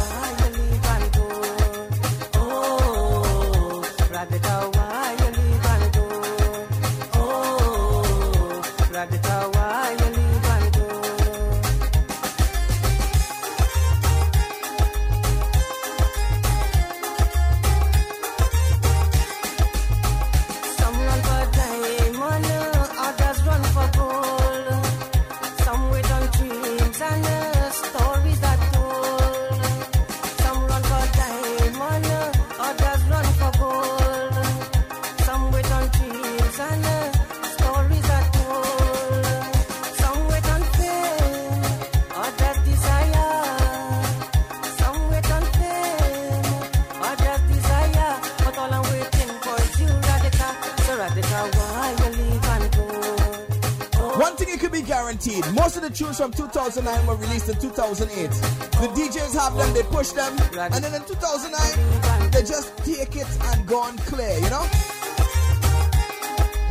2009 56.89 57.07
were 57.07 57.21
released 57.21 57.49
in 57.49 57.55
2008. 57.59 58.29
The 58.29 58.87
DJs 58.97 59.33
have 59.39 59.55
them, 59.55 59.73
they 59.73 59.83
push 59.83 60.09
them, 60.09 60.33
and 60.57 60.83
then 60.83 60.93
in 60.95 61.05
2009, 61.05 62.31
they 62.31 62.41
just 62.41 62.75
take 62.77 63.15
it 63.15 63.27
and 63.41 63.67
go 63.67 63.79
on 63.79 63.97
clear, 64.09 64.37
you 64.39 64.49
know? 64.49 64.65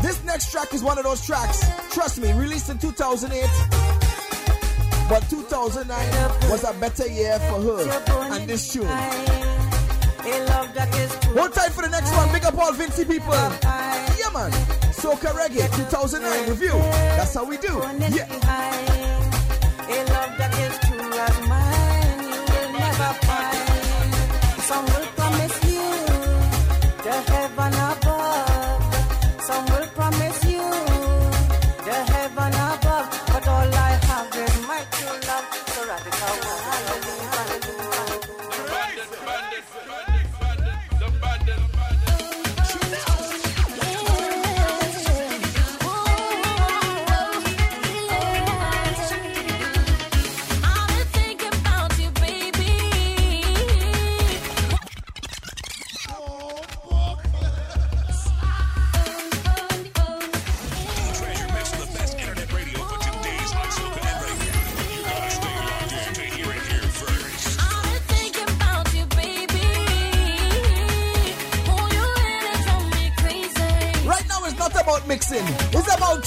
This 0.02 0.22
next 0.24 0.50
track 0.50 0.74
is 0.74 0.82
one 0.82 0.98
of 0.98 1.04
those 1.04 1.24
tracks, 1.24 1.64
trust 1.92 2.18
me, 2.18 2.32
released 2.32 2.68
in 2.68 2.78
2008. 2.78 3.44
But 5.08 5.22
2009 5.30 6.50
was 6.50 6.64
a 6.64 6.72
better 6.74 7.06
year 7.08 7.38
for 7.48 7.62
her 7.62 7.80
and 8.32 8.48
this 8.48 8.72
tune. 8.72 8.86
A 8.86 10.44
love 10.44 10.74
that 10.74 10.94
is 10.98 11.16
true. 11.20 11.34
Hold 11.34 11.54
tight 11.54 11.72
for 11.72 11.82
the 11.82 11.88
next 11.88 12.14
one. 12.14 12.30
Big 12.32 12.44
up 12.44 12.58
all 12.58 12.72
Vincy 12.72 13.06
people. 13.08 13.32
Yeah, 13.32 14.30
man. 14.34 14.50
Soca 14.92 15.32
Reggae 15.32 15.74
2009 15.74 16.50
review. 16.50 16.76
That's 17.16 17.32
how 17.34 17.44
we 17.44 17.56
do. 17.56 17.80
Yeah. 18.10 18.47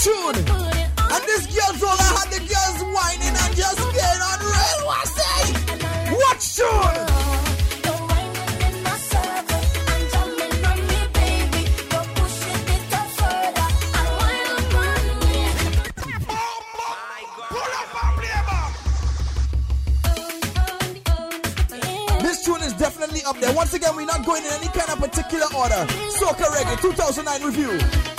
tune. 0.04 0.36
And 0.36 1.24
this 1.30 1.46
tune 1.54 1.76
is 1.76 1.84
I 1.84 2.10
had 2.18 2.30
the 2.34 2.40
girls 2.40 2.80
whining 2.94 3.36
and 3.38 3.56
just 3.56 3.82
getting. 3.94 4.22
What's 4.86 6.60
it? 6.60 6.66
Tune? 6.66 7.22
definitely 22.78 23.22
up 23.28 23.40
there. 23.40 23.54
Once 23.54 23.76
again, 23.76 23.96
we're 23.96 24.06
not 24.06 24.26
going 24.26 24.44
in 24.44 24.52
any 24.54 24.68
kind 24.68 24.90
of 24.90 24.98
particular 24.98 25.46
order. 25.56 25.86
Soca 26.18 26.46
Reggae 26.50 26.82
2009 26.82 27.44
review. 27.44 28.11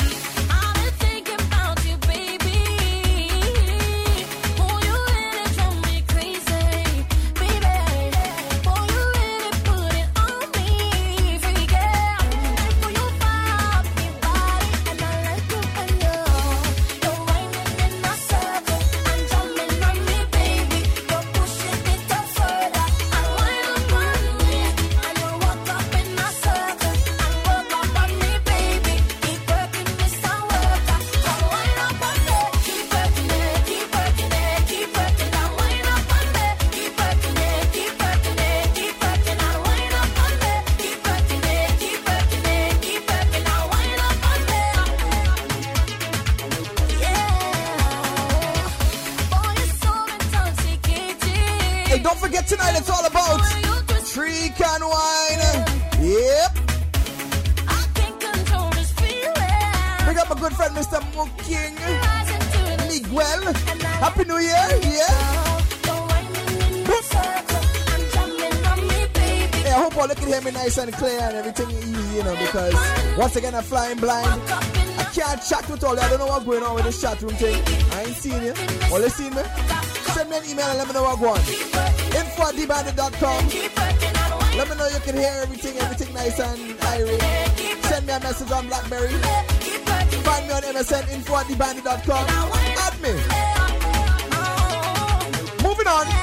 I'm 73.92 73.98
blind. 73.98 74.40
I 74.48 75.05
can't 75.12 75.42
chat 75.42 75.68
with 75.68 75.85
all 75.85 75.94
you. 75.94 76.00
I 76.00 76.09
don't 76.09 76.18
know 76.18 76.26
what's 76.26 76.46
going 76.46 76.62
on 76.62 76.74
with 76.76 76.85
this 76.85 76.98
chat 76.98 77.20
room 77.20 77.35
thing. 77.35 77.62
I 77.92 78.05
ain't 78.05 78.16
seen 78.16 78.42
you. 78.42 78.55
All 78.90 79.02
you 79.02 79.11
seen 79.11 79.35
me? 79.35 79.42
Send 80.16 80.31
me 80.31 80.38
an 80.38 80.44
email 80.48 80.64
and 80.64 80.78
let 80.78 80.88
me 80.88 80.94
know 80.94 81.02
what's 81.02 81.20
going 81.20 81.37
on. 81.37 81.44
Info 82.16 82.42
at 82.48 82.55
dbandit.com. 82.57 83.48
Let 84.57 84.70
me 84.70 84.76
know 84.76 84.88
you 84.88 85.00
can 85.00 85.16
hear 85.18 85.31
everything, 85.42 85.76
everything 85.76 86.14
nice 86.14 86.40
and 86.40 86.59
irate. 86.85 87.20
Send 87.85 88.07
me 88.07 88.14
a 88.14 88.20
message 88.20 88.50
on 88.50 88.66
Blackberry. 88.66 89.12
Find 90.24 90.46
me 90.46 90.55
on 90.55 90.62
MSN, 90.62 91.12
info 91.12 91.37
at 91.37 91.44
dbandit.com. 91.44 92.26
Add 92.81 92.96
me. 93.02 93.12
Moving 95.68 95.87
on. 95.87 96.21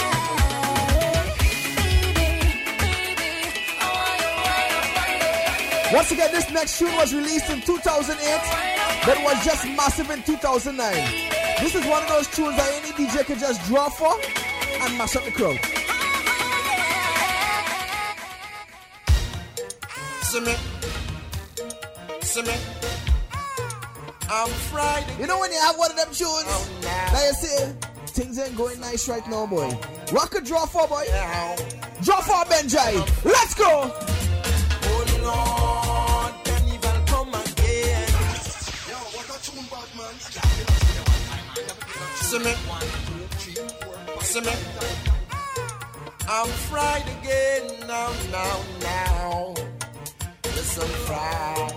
Once 5.92 6.12
again, 6.12 6.32
this 6.32 6.52
next 6.52 6.78
tune 6.78 6.96
was 6.98 7.16
released 7.16 7.50
in 7.50 7.62
2008, 7.62 8.16
but 9.06 9.18
was 9.24 9.44
just 9.44 9.66
massive 9.70 10.12
in 10.12 10.22
2009. 10.22 10.78
This 11.60 11.74
is 11.74 11.84
one 11.88 12.04
of 12.04 12.10
those 12.10 12.28
tunes 12.28 12.56
that 12.58 12.72
any 12.74 12.92
DJ 12.92 13.26
can 13.26 13.40
just 13.40 13.60
draw 13.66 13.90
for 13.90 14.14
and 14.82 14.98
mash 15.00 15.16
up 15.16 15.24
the 15.24 15.32
crowd. 15.32 15.58
See 20.22 20.42
me, 20.42 20.56
see 22.22 22.42
me. 22.44 22.54
I'm 24.30 24.50
Friday. 24.70 25.12
You 25.20 25.26
know 25.26 25.40
when 25.40 25.52
you 25.52 25.60
have 25.60 25.76
one 25.76 25.90
of 25.90 25.98
them 25.98 26.10
tunes, 26.10 26.46
oh, 26.46 26.70
that 26.82 27.26
you 27.26 27.48
say, 27.48 27.76
things 28.06 28.38
ain't 28.38 28.56
going 28.56 28.80
nice 28.80 29.10
right 29.10 29.28
now, 29.28 29.48
boy. 29.48 29.76
Rock 30.12 30.36
a 30.36 30.42
draw 30.42 30.68
for, 30.68 30.88
boy. 30.88 31.06
Draw 32.04 32.22
for 32.22 32.46
Benjai. 32.46 33.26
Let's 33.26 33.56
go. 33.56 33.92
Oh 33.92 35.20
Lord, 35.24 35.59
See 42.30 42.38
me, 42.38 42.54
see 44.22 44.42
me. 44.42 44.52
I'm 46.28 46.48
fried 46.70 47.02
again 47.18 47.88
now, 47.88 48.12
now, 48.32 48.62
now. 48.82 49.56
Yes, 50.46 50.78
I'm 50.78 50.88
fried. 51.08 51.74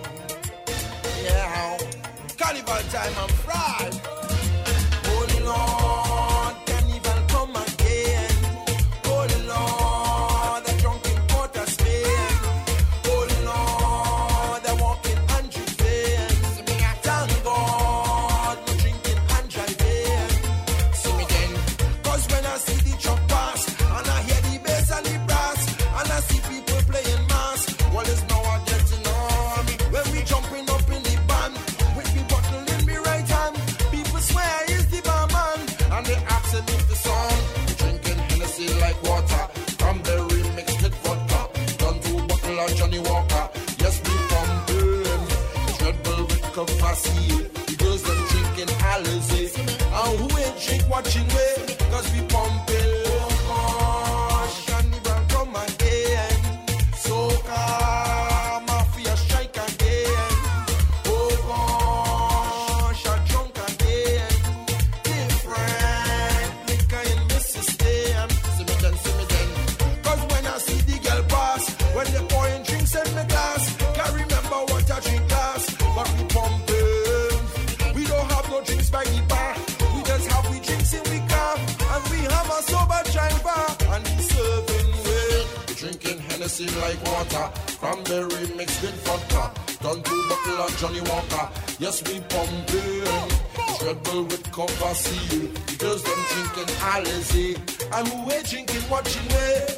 Yeah, 1.25 1.79
carnival 2.37 2.83
time, 2.91 3.15
I'm 3.17 3.29
fried. 3.31 4.32
Cover 94.93 94.95
seal. 94.95 95.49
The 95.67 95.77
girls 95.79 96.03
them 96.03 96.21
drinking 96.33 96.75
Alizé, 96.77 97.57
who 98.09 98.33
ain't 98.33 98.49
drinking 98.49 98.91
watching 98.91 99.29
way, 99.29 99.72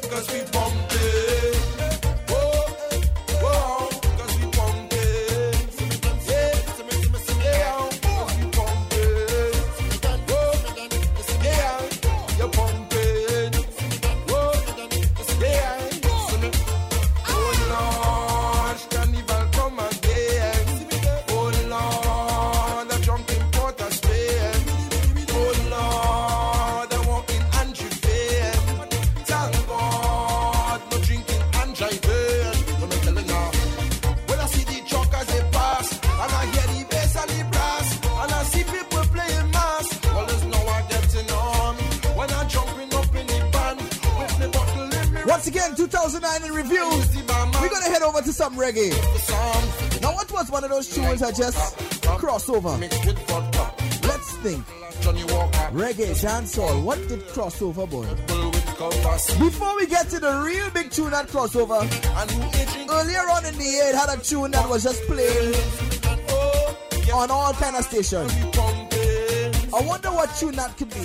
just 51.31 51.77
crossover? 52.19 52.79
Let's 54.07 54.37
think. 54.37 54.65
Reggae, 55.73 56.13
dancehall. 56.21 56.83
What 56.83 56.97
did 57.07 57.21
crossover, 57.27 57.89
boy? 57.89 58.07
Before 59.39 59.75
we 59.75 59.87
get 59.87 60.09
to 60.09 60.19
the 60.19 60.41
real 60.45 60.69
big 60.71 60.91
tune 60.91 61.11
that 61.11 61.27
crossover, 61.27 61.81
earlier 62.91 63.29
on 63.29 63.45
in 63.45 63.57
the 63.57 63.63
year, 63.63 63.89
it 63.89 63.95
had 63.95 64.09
a 64.17 64.21
tune 64.21 64.51
that 64.51 64.67
was 64.69 64.83
just 64.83 65.01
playing 65.03 65.53
on 67.13 67.31
all 67.31 67.53
kind 67.53 67.75
of 67.75 67.85
stations. 67.85 68.31
I 69.73 69.81
wonder 69.85 70.09
what 70.09 70.33
tune 70.37 70.55
that 70.55 70.77
could 70.77 70.89
be. 70.89 70.99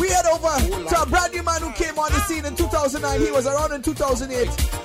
We 0.00 0.08
head 0.08 0.26
over 0.26 0.88
to 0.88 1.02
a 1.02 1.06
brand 1.06 1.32
new 1.34 1.42
man 1.42 1.60
who 1.62 1.72
came 1.72 1.98
on 1.98 2.10
the 2.12 2.20
scene 2.20 2.44
in 2.44 2.54
2009. 2.56 3.20
He 3.20 3.30
was 3.30 3.46
around 3.46 3.72
in 3.72 3.82
2008. 3.82 4.79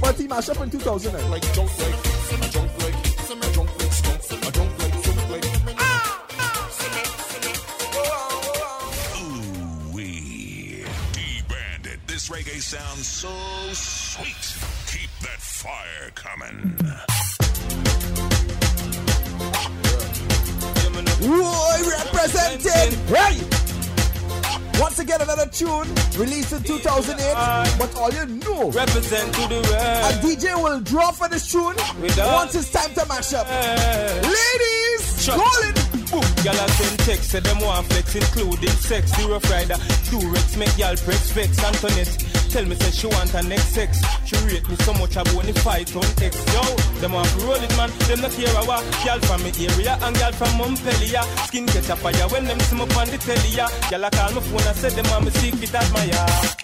But 0.00 0.16
he 0.16 0.28
mashed 0.28 0.50
up 0.50 0.60
in 0.60 0.70
2009. 0.70 1.40
Ooh 9.18 9.94
wee. 9.94 10.84
D-Bandit. 11.12 12.00
This 12.06 12.28
reggae 12.28 12.60
sounds 12.60 13.06
so 13.06 13.30
sweet. 13.72 14.56
Keep 14.86 15.10
that 15.22 15.40
fire 15.40 16.10
coming. 16.14 16.76
Roy 21.22 21.78
represented. 21.88 22.94
Hey! 23.08 23.45
Once 24.78 24.98
again, 24.98 25.20
another 25.22 25.46
tune 25.46 25.88
released 26.18 26.52
in 26.52 26.62
2008. 26.62 27.78
But 27.78 27.96
all 27.96 28.10
you 28.12 28.26
know, 28.26 28.70
Represent 28.70 29.32
to 29.34 29.40
the 29.48 29.54
world. 29.54 29.66
a. 29.72 30.20
DJ 30.22 30.62
will 30.62 30.80
draw 30.80 31.10
for 31.12 31.28
this 31.28 31.50
tune 31.50 31.74
once 32.18 32.54
it's 32.54 32.70
time 32.70 32.92
to 32.94 33.06
mash 33.08 33.32
up. 33.32 33.46
Ladies, 34.22 35.26
call 35.26 35.62
it. 35.64 35.78
Ooh, 36.14 36.22
Y'all 36.44 36.68
send 36.68 36.98
text, 37.00 37.30
say 37.30 37.40
them 37.40 37.58
want 37.60 37.86
flex, 37.86 38.14
including 38.14 38.68
sex. 38.70 39.12
Rough 39.26 39.50
rider, 39.50 39.74
Durex, 40.08 40.56
make 40.56 40.76
y'all 40.78 40.94
press 40.96 41.30
vex. 41.32 41.58
Antoinette, 41.64 42.16
tell 42.56 42.64
me 42.64 42.74
say 42.76 42.90
she 42.90 43.06
want 43.06 43.30
her 43.30 43.42
next 43.42 43.68
sex. 43.76 44.00
She 44.24 44.36
rate 44.48 44.66
me 44.68 44.76
so 44.76 44.92
much, 44.94 45.16
I 45.16 45.22
won't 45.34 45.58
fight 45.60 45.94
on 45.94 46.08
X. 46.16 46.32
Yo, 46.54 46.62
them 47.00 47.12
want 47.12 47.28
to 47.28 47.38
roll 47.44 47.60
it, 47.60 47.76
man. 47.76 47.90
Them 48.08 48.20
not 48.24 48.32
care 48.32 48.48
what. 48.64 48.82
Y'all 49.04 49.20
from 49.28 49.42
me 49.44 49.52
area 49.60 49.98
and 50.00 50.16
y'all 50.16 50.32
from 50.32 50.56
Montpellier. 50.56 51.24
Skin 51.44 51.66
catch 51.66 51.90
a 51.90 51.96
fire 51.96 52.28
when 52.32 52.44
them 52.46 52.58
see 52.60 52.76
me 52.76 52.82
on 52.96 53.08
the 53.12 53.18
telly, 53.20 53.50
yeah. 53.52 53.68
Y'all 53.90 54.04
a 54.04 54.10
call 54.10 54.32
my 54.32 54.40
phone 54.40 54.66
and 54.66 54.76
say 54.80 54.88
them 54.88 55.04
want 55.10 55.24
me 55.26 55.30
secret 55.36 55.74
admire. 55.74 56.56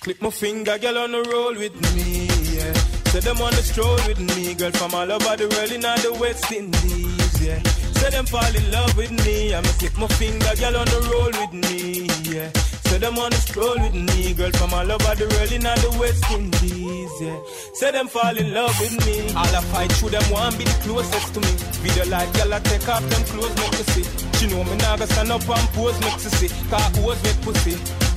Click 0.00 0.22
my 0.22 0.30
finger, 0.30 0.78
girl 0.78 0.98
on 0.98 1.12
the 1.12 1.22
roll 1.28 1.54
with 1.54 1.76
me, 1.84 2.28
yeah. 2.56 2.72
Say 3.12 3.20
them 3.20 3.42
on 3.42 3.52
the 3.52 3.62
stroll 3.62 4.00
with 4.08 4.20
me, 4.20 4.54
girl 4.54 4.72
from 4.72 4.94
all 4.94 5.12
over 5.12 5.36
the 5.36 5.48
world 5.52 5.72
in 5.72 5.84
all 5.84 5.98
the 5.98 6.12
West 6.14 6.50
Indies, 6.50 7.42
yeah. 7.44 7.60
Say 8.00 8.10
them 8.10 8.24
fall 8.24 8.54
in 8.56 8.70
love 8.70 8.96
with 8.96 9.12
me, 9.26 9.54
I'ma 9.54 9.68
click 9.80 9.98
my 9.98 10.06
finger, 10.06 10.52
girl 10.56 10.76
on 10.80 10.86
the 10.86 11.00
roll 11.12 11.32
with 11.40 11.52
me, 11.52 12.08
yeah. 12.32 12.75
Say 12.86 12.98
them 12.98 13.18
on 13.18 13.30
the 13.30 13.36
stroll 13.36 13.78
with 13.82 13.94
me, 13.94 14.32
girl 14.34 14.50
from 14.52 14.72
all 14.72 14.86
over 14.86 15.14
the 15.18 15.26
world 15.26 15.52
in 15.52 15.66
all 15.66 15.76
the 15.82 15.90
West 15.98 16.22
Indies, 16.30 17.12
yeah. 17.20 17.38
Say 17.74 17.90
them 17.90 18.06
fall 18.06 18.36
in 18.36 18.54
love 18.54 18.78
with 18.78 18.94
me, 19.04 19.26
all 19.34 19.52
I 19.52 19.60
fight 19.74 19.92
through 19.92 20.10
them 20.10 20.22
want 20.30 20.56
be 20.56 20.64
the 20.64 20.76
closest 20.86 21.34
to 21.34 21.40
me. 21.42 21.52
Video 21.82 22.06
like 22.06 22.30
girl 22.38 22.54
I 22.54 22.60
take 22.60 22.88
off 22.88 23.02
them 23.10 23.22
clothes, 23.26 23.54
make 23.58 23.74
me 23.74 23.84
see. 23.90 24.06
She 24.38 24.46
know 24.48 24.62
me 24.64 24.76
now 24.78 24.96
stand 24.96 25.32
up 25.32 25.42
and 25.48 25.68
pose, 25.74 25.98
make 26.00 26.14
me 26.14 26.30
see. 26.38 26.50
Car 26.70 26.88
pose 26.94 27.20
make 27.26 27.40
pussy. 27.42 27.74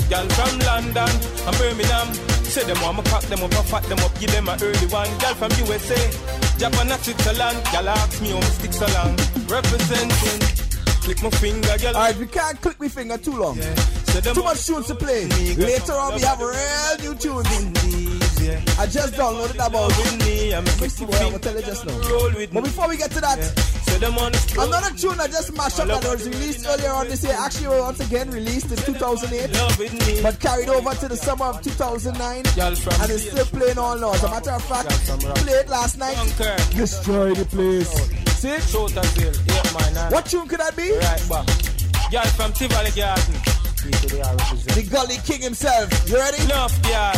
Girl 0.07 0.27
from 0.37 0.53
London 0.61 1.13
and 1.17 1.55
Birmingham. 1.57 2.09
Say 2.49 2.63
them 2.65 2.81
want 2.81 2.97
me 2.97 3.03
cock 3.09 3.25
them 3.25 3.41
up 3.41 3.53
and 3.53 3.67
fat 3.67 3.83
them 3.89 3.99
up, 3.99 4.13
give 4.19 4.31
them 4.31 4.49
a 4.49 4.57
early 4.61 4.87
one. 4.89 5.09
Girl 5.19 5.35
from 5.37 5.51
USA, 5.65 6.01
Japan 6.57 6.93
and 6.93 7.01
Switzerland. 7.01 7.57
Girl 7.73 7.89
ask 7.89 8.21
me 8.21 8.29
how 8.31 8.41
me 8.41 8.51
stick 8.53 8.73
so 8.73 8.87
long. 8.95 9.13
Representing, 9.49 10.39
click 11.01 11.19
my 11.21 11.29
finger, 11.41 11.75
girl. 11.77 11.95
Alright, 11.97 12.17
we 12.17 12.27
can't 12.27 12.59
click 12.61 12.79
my 12.79 12.87
finger 12.87 13.17
too 13.17 13.37
long. 13.37 13.57
Yeah. 13.57 13.98
Say 14.13 14.21
them 14.21 14.35
Too 14.35 14.43
much 14.43 14.65
tunes 14.65 14.87
to 14.87 14.95
play. 14.95 15.25
me, 15.25 15.55
Later 15.55 15.93
on, 15.93 16.15
we 16.15 16.23
all 16.23 16.29
have 16.29 16.41
over 16.41 16.51
real 16.51 17.13
new 17.13 17.15
tunes. 17.19 17.47
Indies, 17.59 18.41
yeah. 18.41 18.61
I 18.79 18.85
just 18.87 19.13
downloaded 19.13 19.55
about 19.65 19.87
With 19.97 20.25
me, 20.25 20.53
I'm 20.53 20.65
a 20.65 20.71
Let 20.71 20.81
me 20.81 21.05
I'm 21.05 21.31
gonna 21.31 21.39
tell 21.39 21.55
you 21.55 21.61
just 21.61 21.85
now. 21.85 21.93
Roll 22.09 22.31
with 22.33 22.53
But 22.53 22.63
before 22.63 22.87
we 22.89 22.97
get 22.97 23.11
to 23.11 23.21
that, 23.21 23.39
Say 23.85 23.97
them 23.99 24.17
on 24.17 24.31
the 24.31 24.37
stroll. 24.39 24.67
another 24.67 24.95
tune 24.95 25.19
I 25.19 25.27
just 25.27 25.53
mashed 25.55 25.79
up 25.79 25.87
that 25.87 26.03
was 26.03 26.27
released 26.27 26.65
earlier 26.67 26.89
on 26.91 27.07
this 27.07 27.23
year, 27.23 27.35
actually 27.37 27.67
once 27.79 27.99
again 27.99 28.29
released 28.31 28.71
in 28.71 28.77
2008, 28.77 29.53
Love 29.53 29.79
with 29.79 29.93
me. 30.07 30.21
but 30.21 30.39
carried 30.39 30.69
over 30.69 30.93
to 30.95 31.07
the 31.07 31.17
summer 31.17 31.45
of 31.45 31.61
2009, 31.61 32.37
and 32.37 33.11
it's 33.11 33.29
still 33.29 33.45
playing 33.45 33.77
all 33.77 33.97
now. 33.97 34.13
As 34.13 34.23
a 34.23 34.29
matter 34.29 34.51
of 34.51 34.63
fact, 34.63 34.89
played 35.45 35.69
last 35.69 35.97
night, 35.97 36.15
Conquer. 36.15 36.55
destroyed 36.75 37.35
the 37.37 37.45
place. 37.45 37.89
See? 38.39 38.57
Short 38.71 38.95
as 38.95 39.15
hell. 39.17 39.33
Yeah, 39.47 39.93
man. 39.93 40.11
What 40.11 40.25
tune 40.25 40.47
could 40.47 40.59
that 40.59 40.75
be? 40.75 40.91
Right 40.95 41.23
back. 41.29 41.47
Girl 42.11 42.23
from 42.37 42.53
Tivoli 42.53 42.91
Garden. 42.91 43.68
The 43.91 44.87
Gully 44.89 45.17
King 45.25 45.41
himself. 45.41 45.89
You 46.07 46.15
ready? 46.17 46.41
Enough, 46.43 46.81
girl. 46.83 47.13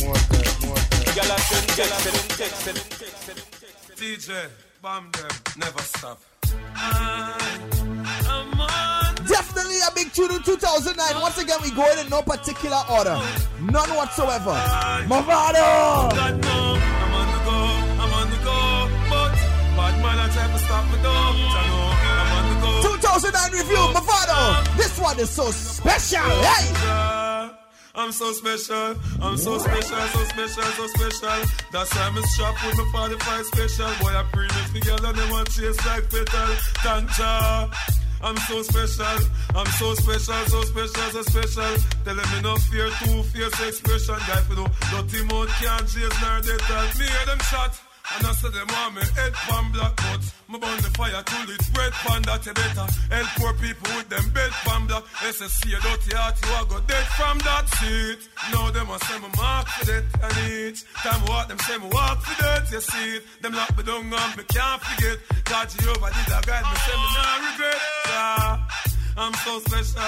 More 0.00 0.14
girl, 0.30 0.58
more 0.64 0.78
text. 2.38 2.68
DJ, 3.96 4.48
bomb 4.80 5.10
them, 5.10 5.28
never 5.56 5.80
stop. 5.80 6.20
Definitely 9.26 9.78
a 9.86 9.90
big 9.94 10.12
tune 10.12 10.30
in 10.30 10.42
2009. 10.42 11.20
Once 11.20 11.38
again, 11.38 11.58
we 11.62 11.70
go 11.72 11.90
in 11.92 11.98
in 11.98 12.08
no 12.08 12.22
particular 12.22 12.80
order. 12.90 13.20
None 13.60 13.90
whatsoever. 13.96 14.54
Mavado! 15.10 16.14
God 16.14 16.42
no, 16.42 16.78
I'm 16.78 17.14
on 17.14 17.26
the 17.32 17.40
go, 17.44 17.58
I'm 18.02 18.12
on 18.14 18.30
the 18.30 18.36
go, 18.46 18.88
but 19.10 19.34
bad 19.76 19.94
man 20.02 20.18
I 20.18 20.28
try 20.32 20.46
to 20.46 20.58
stop 20.58 20.84
me 20.92 21.02
though. 21.02 21.67
2009 23.48 23.52
review, 23.52 23.94
Mavado! 23.94 24.76
This 24.76 24.98
one 24.98 25.18
is 25.18 25.30
so 25.30 25.50
special. 25.50 26.20
Hey! 26.20 27.50
I'm 27.94 28.12
so 28.12 28.30
special, 28.32 28.94
I'm 29.20 29.36
so 29.36 29.58
special, 29.58 29.82
so 29.82 30.24
special, 30.24 30.62
so 30.62 30.86
special. 30.86 31.50
That's 31.72 31.94
why 31.94 32.02
I'm 32.02 32.22
strapped 32.24 32.64
with 32.64 32.76
my 32.76 33.08
45 33.18 33.46
special. 33.46 33.86
Boy, 34.00 34.14
I 34.14 34.24
bring 34.32 34.50
it 34.50 34.80
together, 34.80 35.12
they 35.12 35.30
want 35.32 35.50
chase 35.50 35.84
like 35.86 36.08
petal. 36.10 36.54
Tanja. 36.84 37.74
I'm 38.20 38.36
so 38.36 38.62
special, 38.62 39.28
I'm 39.54 39.66
so 39.66 39.94
special, 39.94 40.34
so 40.46 40.62
special, 40.62 41.10
so 41.10 41.22
special. 41.22 41.76
Tell 42.04 42.14
them 42.14 42.42
no 42.42 42.56
fear, 42.56 42.88
two 43.02 43.22
fierce 43.24 43.60
expression. 43.66 44.16
Guy, 44.26 44.42
you 44.50 44.56
know, 44.56 44.66
dirty 44.90 45.24
mouth 45.24 45.48
can't 45.60 45.88
chase 45.88 46.22
nor 46.22 46.40
they 46.42 46.56
tell 46.56 46.86
me 46.98 47.06
hear 47.06 47.26
them 47.26 47.38
shot. 47.50 47.87
And 48.16 48.26
I 48.26 48.32
say 48.32 48.48
them 48.48 48.68
want 48.68 48.94
me 48.94 49.02
head 49.14 49.32
pan 49.34 49.72
black 49.72 49.94
but 49.96 50.22
Me 50.48 50.58
burn 50.58 50.78
the 50.80 50.90
fire 50.96 51.22
till 51.28 51.50
it's 51.52 51.68
red 51.76 51.92
pan 51.92 52.22
that 52.22 52.46
you 52.46 52.54
better. 52.54 52.86
Help 53.12 53.28
poor 53.36 53.52
people 53.60 53.90
with 53.96 54.08
them 54.08 54.24
bed 54.32 54.52
pan 54.64 54.86
black. 54.86 55.04
SSC 55.28 55.76
a 55.76 55.78
dirty 55.80 56.16
heart 56.16 56.36
you 56.40 56.52
a 56.56 56.60
go 56.64 56.80
dead 56.88 57.06
from 57.18 57.36
that 57.44 57.68
seat. 57.76 58.20
Now 58.52 58.70
them 58.70 58.88
a 58.88 58.98
say 59.04 59.18
me 59.20 59.28
mark 59.36 59.66
for 59.68 59.84
that 59.92 60.04
and 60.24 60.36
each 60.48 60.84
Time 61.04 61.22
walk 61.28 61.48
them 61.48 61.58
say 61.58 61.76
me 61.76 61.88
walk 61.92 62.18
for 62.24 62.36
that 62.42 62.64
you 62.72 62.80
see 62.80 63.08
it. 63.16 63.22
Them 63.42 63.52
lock 63.52 63.76
me 63.76 63.82
down 63.84 64.08
and 64.08 64.32
me 64.36 64.44
can't 64.48 64.80
forget. 64.80 65.18
God 65.44 65.68
Jehovah 65.68 66.10
did 66.16 66.32
a 66.32 66.40
guide 66.48 66.64
me 66.64 66.76
say 66.84 66.96
me 66.96 67.08
not 67.12 67.38
regret. 67.44 67.80
Yeah. 68.08 68.97
I'm 69.20 69.34
so 69.34 69.58
special, 69.58 70.00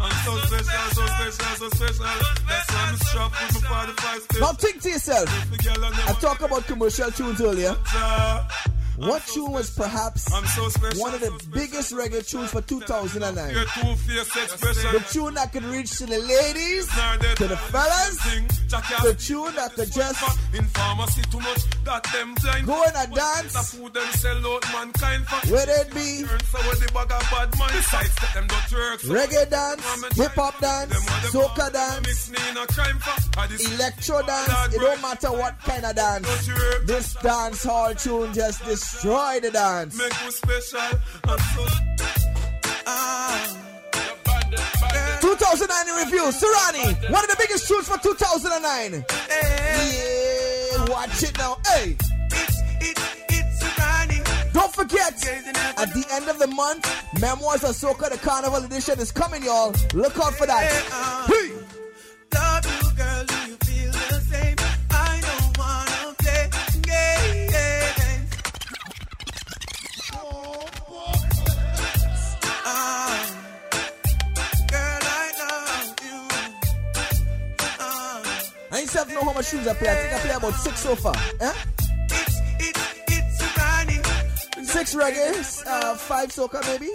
I'm 0.00 0.10
so 0.24 0.36
special, 0.38 0.66
so 0.90 1.06
special, 1.06 1.56
so 1.56 1.68
special. 1.68 2.04
That's 2.48 2.72
why 2.74 2.86
I'm 2.88 2.96
strapped 2.96 3.54
with 3.54 3.62
my 3.62 3.86
45 3.86 4.22
special. 4.22 4.40
Now 4.40 4.52
think 4.54 4.82
to 4.82 4.88
yourself. 4.90 6.08
I 6.08 6.12
talked 6.14 6.42
about 6.42 6.66
commercial 6.66 7.10
tunes 7.12 7.40
earlier. 7.40 7.76
Uh, 7.94 8.48
What 8.96 9.22
tune 9.26 9.52
was 9.52 9.70
perhaps 9.70 10.32
I'm 10.32 10.46
so 10.46 10.68
special. 10.68 11.00
one 11.00 11.14
of 11.14 11.20
the 11.20 11.30
biggest 11.52 11.92
reggae 11.92 12.26
tunes 12.26 12.50
for 12.50 12.62
2009? 12.62 13.50
Your 13.54 13.64
two-faced 13.64 14.36
expression. 14.36 14.92
The 14.92 15.00
tune 15.12 15.34
that 15.34 15.52
could 15.52 15.64
reach 15.64 15.98
to 15.98 16.06
the 16.06 16.18
ladies, 16.18 16.88
to 17.36 17.46
the 17.46 17.56
fellas, 17.56 18.16
the 19.02 19.14
tune 19.18 19.54
that 19.56 19.74
could 19.74 19.92
just 19.92 20.54
in 20.54 20.64
pharmacy 20.66 21.22
too 21.30 21.40
much 21.40 21.62
that 21.84 22.02
them 22.04 22.34
go 22.64 22.82
in 22.84 22.90
a 22.96 23.06
dance, 23.14 23.52
The 23.52 23.76
food 23.76 23.94
them 23.94 24.08
sell 24.12 24.46
out 24.54 24.64
mankind 24.72 25.26
for. 25.26 25.52
whether 25.52 25.72
it 25.72 25.94
be 25.94 26.24
So 26.24 26.58
with 26.68 26.80
the 26.80 26.90
bag 26.92 27.12
of 27.12 27.30
bad 27.30 27.58
mind 27.58 27.84
sides 27.84 28.14
that 28.16 28.34
them 28.34 28.46
don't 28.46 28.72
work. 28.72 29.00
So 29.00 29.12
reggae 29.14 29.50
dance, 29.50 30.16
hip 30.16 30.32
hop 30.32 30.58
dance, 30.60 30.94
soca 31.30 31.72
dance, 31.72 32.06
mix 32.06 32.30
me 32.30 32.38
in 32.50 32.56
a 32.56 32.66
crime 32.66 32.98
for. 32.98 33.40
I 33.40 33.46
this 33.46 33.74
electro 33.74 34.22
dance, 34.22 34.74
it 34.74 34.80
don't 34.80 35.02
matter 35.02 35.32
what 35.32 35.58
kind 35.60 35.84
of 35.84 35.94
dance. 35.94 36.26
This 36.86 37.12
dance 37.14 37.62
hall 37.62 37.94
tune 37.94 38.32
just 38.32 38.64
destroy 38.92 39.40
the 39.40 39.50
dance. 39.50 39.98
make 39.98 40.12
you 40.24 40.30
special. 40.30 40.80
I'm 41.24 41.38
so. 41.38 41.66
Ah. 42.86 43.62
2009 45.20 46.04
review, 46.04 46.22
Serani, 46.30 47.10
one 47.10 47.24
of 47.24 47.30
the 47.30 47.36
biggest 47.38 47.66
tunes 47.66 47.88
for 47.88 47.98
2009. 47.98 49.04
Yeah, 49.28 50.84
watch 50.88 51.22
it 51.22 51.36
now. 51.38 51.56
Hey, 51.66 51.96
don't 54.52 54.72
forget, 54.74 55.14
at 55.78 55.92
the 55.92 56.06
end 56.12 56.28
of 56.28 56.38
the 56.38 56.46
month, 56.46 56.88
Memoirs 57.20 57.64
of 57.64 57.74
Soca, 57.74 58.10
the 58.10 58.18
Carnival 58.18 58.64
Edition 58.64 59.00
is 59.00 59.10
coming, 59.10 59.42
y'all. 59.42 59.74
Look 59.94 60.16
out 60.18 60.34
for 60.34 60.46
that. 60.46 61.26
Hey. 61.26 61.55
Much 79.36 79.50
tunes 79.50 79.68
I 79.68 79.74
play. 79.74 79.90
I 79.90 79.94
think 79.94 80.14
I 80.14 80.18
play 80.20 80.34
about 80.34 80.54
six 80.54 80.80
so 80.80 80.96
far. 80.96 81.14
Eh? 81.40 81.52
Six 84.64 84.94
reggae, 84.94 85.66
uh, 85.66 85.94
five 85.94 86.30
soca 86.30 86.60
maybe. 86.66 86.90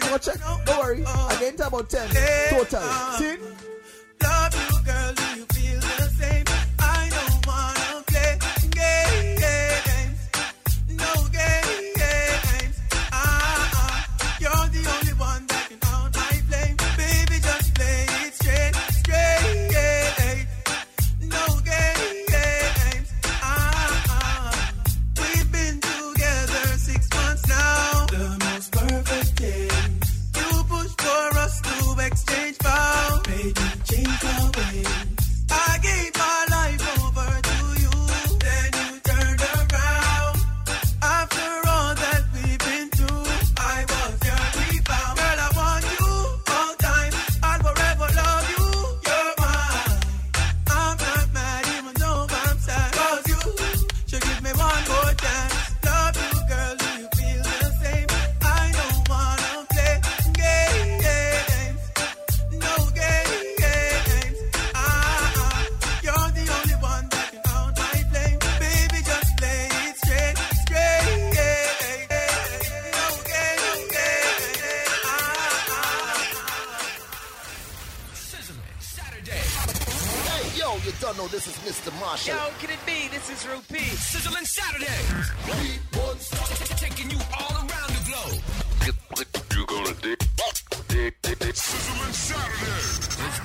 Gonna 0.00 0.18
check. 0.18 0.38
Don't 0.64 0.78
worry. 0.78 1.04
I 1.06 1.36
get 1.38 1.52
into 1.52 1.66
about 1.66 1.88
ten 1.88 2.08
total. 2.50 2.82
See? 3.18 3.36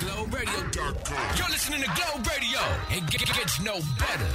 It's 0.04 0.10
Globe 0.10 0.34
You're 1.36 1.48
listening 1.48 1.82
to 1.82 1.90
Globe 1.94 2.26
Radio. 2.26 2.58
It 2.90 3.06
g- 3.08 3.18
g- 3.18 3.24
gets 3.24 3.60
no 3.60 3.74
better. 4.00 4.26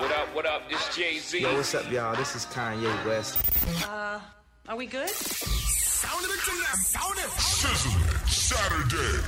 What 0.00 0.10
up, 0.10 0.34
what 0.34 0.46
up? 0.46 0.70
This 0.70 0.96
Jay 0.96 1.18
Z. 1.18 1.40
Yo, 1.40 1.54
what's 1.54 1.74
up, 1.74 1.90
y'all? 1.92 2.16
This 2.16 2.34
is 2.34 2.46
Kanye 2.46 3.04
West. 3.04 3.42
Uh, 3.86 4.20
are 4.68 4.76
we 4.76 4.86
good? 4.86 5.10
Sound 5.10 6.24
of 6.24 6.30
it 6.30 6.40
tonight. 6.46 6.76
Sound 6.76 7.18
of 7.18 7.24
it. 7.24 7.30
Sizzling 7.40 8.26
Saturday. 8.26 9.22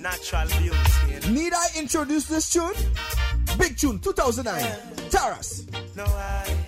Natural 0.00 0.48
beauty. 0.58 1.30
Need 1.30 1.52
I 1.54 1.66
introduce 1.76 2.26
this 2.26 2.50
tune? 2.50 2.72
Big 3.58 3.76
tune, 3.76 3.98
2009. 3.98 4.62
Tarrus. 5.10 5.64
No, 5.96 6.04
I've 6.04 6.67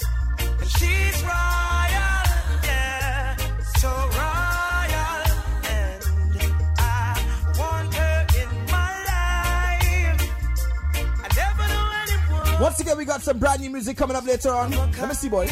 Once 12.61 12.79
again, 12.79 12.95
we 12.95 13.05
got 13.05 13.23
some 13.23 13.39
brand 13.39 13.59
new 13.59 13.71
music 13.71 13.97
coming 13.97 14.15
up 14.15 14.23
later 14.23 14.49
on. 14.49 14.69
Let 14.69 15.07
me 15.07 15.15
see, 15.15 15.29
boy. 15.29 15.47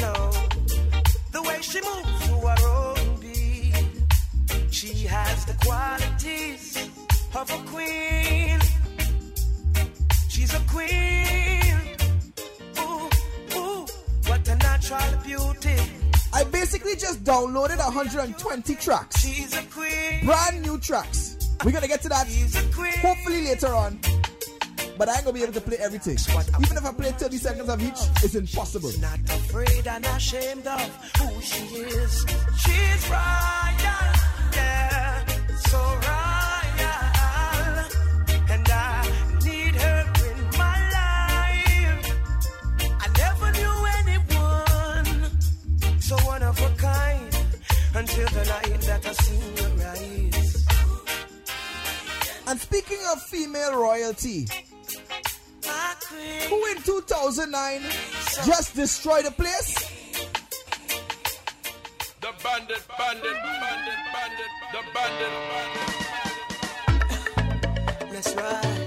No, 0.00 0.32
the 1.30 1.40
way 1.42 1.62
she 1.62 1.80
moves 1.80 2.26
to 2.26 2.34
her 2.48 2.56
own 2.66 3.20
beat, 3.20 3.72
she 4.72 5.04
has 5.06 5.44
the 5.44 5.54
qualities 5.64 6.88
of 7.36 7.48
a 7.50 7.58
queen. 7.70 8.58
She's 10.28 10.52
a 10.52 10.60
queen. 10.68 11.43
Natural 14.90 15.22
beauty. 15.22 15.76
I 16.32 16.44
basically 16.44 16.96
just 16.96 17.22
downloaded 17.24 17.78
120 17.78 18.74
tracks. 18.76 19.20
She's 19.20 19.56
a 19.56 19.62
queen. 19.64 20.24
Brand 20.24 20.62
new 20.62 20.78
tracks. 20.78 21.36
We're 21.64 21.72
gonna 21.72 21.88
get 21.88 22.02
to 22.02 22.08
that 22.08 22.26
hopefully 23.00 23.44
later 23.44 23.68
on. 23.68 23.98
But 24.98 25.08
I 25.08 25.16
ain't 25.16 25.24
gonna 25.24 25.34
be 25.34 25.42
able 25.42 25.52
to 25.54 25.60
play 25.60 25.78
everything. 25.78 26.18
Even 26.60 26.76
if 26.76 26.84
I 26.84 26.92
play 26.92 27.12
30 27.12 27.36
seconds 27.38 27.68
of 27.68 27.82
each, 27.82 27.98
it's 28.22 28.34
impossible. 28.34 28.92
Not 29.00 29.20
afraid 29.20 29.86
and 29.86 30.04
ashamed 30.06 30.66
of 30.66 30.80
who 31.18 31.40
she 31.40 31.64
is. 31.64 32.26
She's 32.58 33.08
royal, 33.08 33.80
yeah, 34.52 35.24
so 35.66 35.78
royal. 35.78 36.23
Until 47.96 48.26
the 48.28 48.44
night 48.44 48.80
that 48.82 49.06
I 49.06 49.12
seen 49.12 49.56
your 49.56 49.70
eyes. 49.86 50.66
And 52.46 52.60
speaking 52.60 52.98
of 53.12 53.22
female 53.22 53.76
royalty, 53.76 54.48
who 56.48 56.66
in 56.66 56.82
2009 56.82 57.82
just 58.44 58.74
destroyed 58.74 59.26
the 59.26 59.30
place? 59.30 59.74
The 62.20 62.32
bandit, 62.42 62.82
bandit, 62.98 63.36
bandit, 63.44 63.98
bandit, 64.12 64.50
the 64.72 64.80
bandit, 64.92 65.32
Let's 68.12 68.34
ride. 68.34 68.86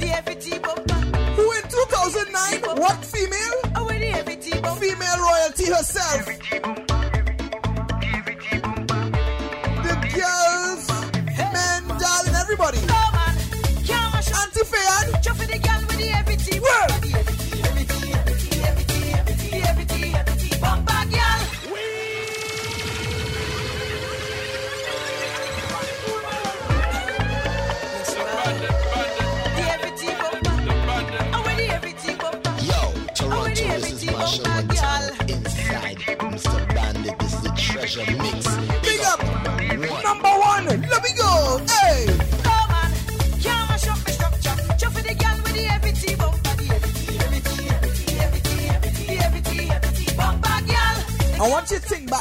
The 0.00 0.06
FT 0.06 0.60
bumper. 0.62 1.00
Who 1.36 1.52
in 1.52 1.62
2009? 1.62 2.80
What 2.80 3.04
female? 3.04 3.60
Oh, 3.76 3.88
the 3.88 4.12
FT 4.24 4.60
bumper. 4.62 4.80
Female 4.80 5.18
royalty 5.18 5.66
herself. 5.66 6.89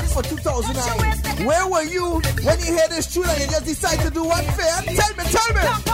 for 0.09 0.23
2009. 0.23 1.45
Where 1.45 1.67
were 1.67 1.83
you 1.83 2.21
when 2.43 2.59
you 2.59 2.77
heard 2.77 2.89
this 2.89 3.13
tune 3.13 3.25
and 3.29 3.39
you 3.39 3.47
just 3.47 3.65
decided 3.65 4.01
to 4.05 4.11
do 4.11 4.23
one 4.23 4.43
fair? 4.43 4.81
Tell 4.81 5.15
me, 5.15 5.23
tell 5.31 5.53
me. 5.53 5.88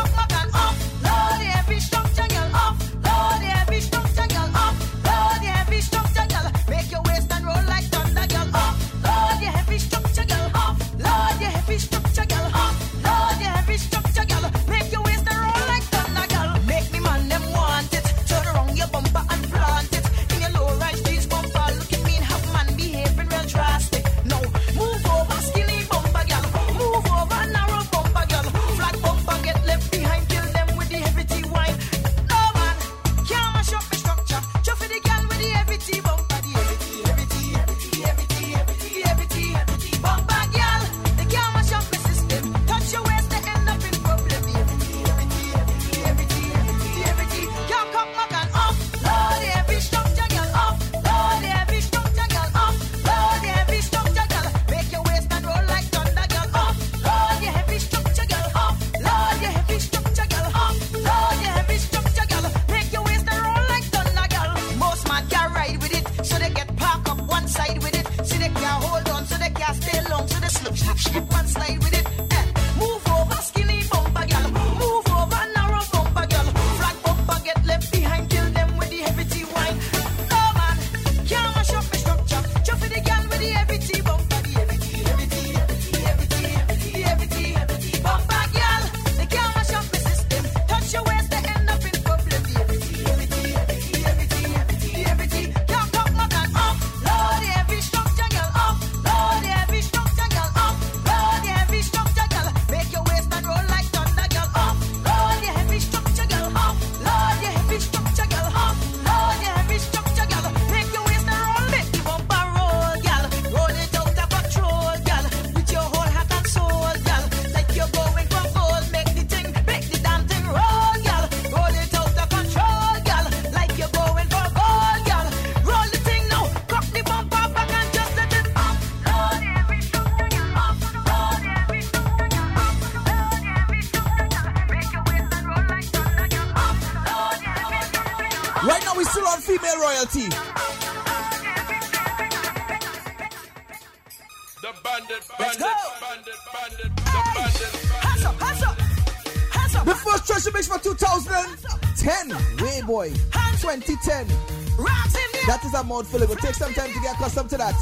amount 155.85 156.07
for 156.07 156.21
it 156.21 156.27
will 156.27 156.35
take 156.35 156.55
some 156.55 156.73
time 156.73 156.91
to 156.91 156.99
get 156.99 157.15
accustomed 157.15 157.49
to 157.51 157.57
that. 157.57 157.75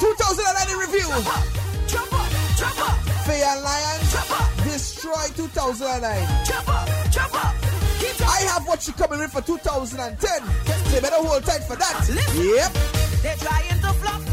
2009 0.00 0.78
review. 0.78 1.08
Fair 3.24 3.54
Lion 3.62 4.00
destroy 4.66 5.26
2009. 5.36 6.02
I 8.24 8.40
have 8.50 8.66
what 8.66 8.86
you 8.86 8.92
coming 8.94 9.20
in 9.20 9.28
for 9.28 9.40
2010. 9.40 10.90
They 10.90 11.00
better 11.00 11.16
hold 11.16 11.44
tight 11.44 11.62
for 11.64 11.76
that. 11.76 12.08
Yep. 12.34 13.22
They're 13.22 13.36
trying 13.36 13.80
to. 13.80 14.31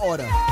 hora. 0.00 0.49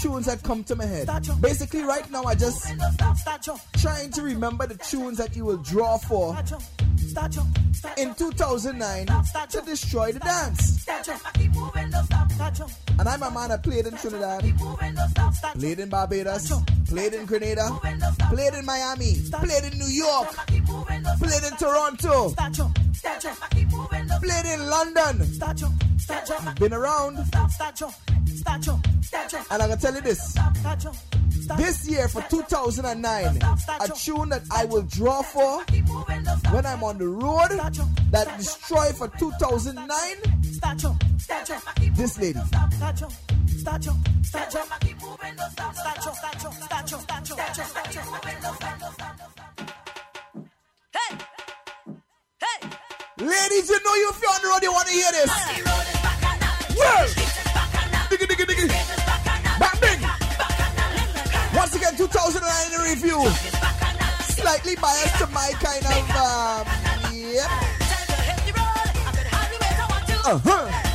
Tunes 0.00 0.26
that 0.26 0.42
come 0.42 0.64
to 0.64 0.76
my 0.76 0.84
head. 0.86 1.08
Basically, 1.40 1.82
right 1.82 2.10
now 2.10 2.24
I 2.24 2.34
just 2.34 2.66
trying 3.78 4.10
to 4.12 4.22
remember 4.22 4.66
the 4.66 4.76
tunes 4.76 5.18
that 5.18 5.36
you 5.36 5.44
will 5.44 5.58
draw 5.58 5.98
for. 5.98 6.36
In 7.96 8.14
2009 8.14 9.06
to 9.50 9.60
destroy 9.62 10.12
the 10.12 10.18
dance. 10.20 10.86
And 12.98 13.08
I'm 13.08 13.22
a 13.22 13.30
man 13.30 13.48
that 13.48 13.62
played 13.62 13.86
in 13.86 13.96
Trinidad, 13.96 14.44
played 15.58 15.80
in 15.80 15.88
Barbados, 15.88 16.52
played 16.88 17.14
in 17.14 17.26
Grenada, 17.26 17.70
played 18.30 18.54
in 18.54 18.64
Miami, 18.66 19.16
played 19.32 19.72
in 19.72 19.78
New 19.78 19.86
York, 19.86 20.28
played 21.18 21.44
in 21.44 21.56
Toronto, 21.56 22.34
played 24.20 24.46
in 24.46 24.66
London. 24.66 25.26
Been 26.58 26.72
around. 26.74 27.18
And 29.50 29.62
I 29.62 29.68
can 29.68 29.78
tell 29.78 29.94
you 29.94 30.00
this. 30.00 30.36
This 31.56 31.88
year 31.88 32.06
for 32.08 32.22
2009, 32.22 33.38
a 33.80 33.88
tune 33.88 34.28
that 34.28 34.42
I 34.52 34.64
will 34.64 34.82
draw 34.82 35.22
for 35.22 35.64
when 36.52 36.66
I'm 36.66 36.84
on 36.84 36.98
the 36.98 37.08
road 37.08 37.50
that 38.10 38.36
destroy 38.38 38.92
for 38.92 39.08
2009. 39.18 39.86
This 41.94 42.18
lady. 42.18 42.38
Ladies, 53.18 53.68
you 53.68 53.78
know 53.84 53.94
you 53.96 54.10
if 54.10 54.22
you're 54.22 54.30
on 54.30 54.40
the 54.40 54.48
road, 54.48 54.62
you 54.62 54.72
want 54.72 54.88
to 54.88 54.94
hear 54.94 55.12
this. 55.12 55.30
Yeah. 56.76 57.29
Diggy, 58.10 58.26
diggy, 58.26 58.44
diggy. 58.44 58.68
Bang, 59.60 59.78
bing. 59.80 60.00
Once 61.56 61.76
again, 61.76 61.96
2009 61.96 62.74
in 62.74 62.80
review. 62.90 63.30
Slightly 64.34 64.74
biased 64.74 65.18
to 65.18 65.26
my 65.28 65.50
kind 65.62 65.86
of, 65.86 66.10
um, 66.18 66.66
yep. 67.14 67.46
Uh-huh. 70.26 70.90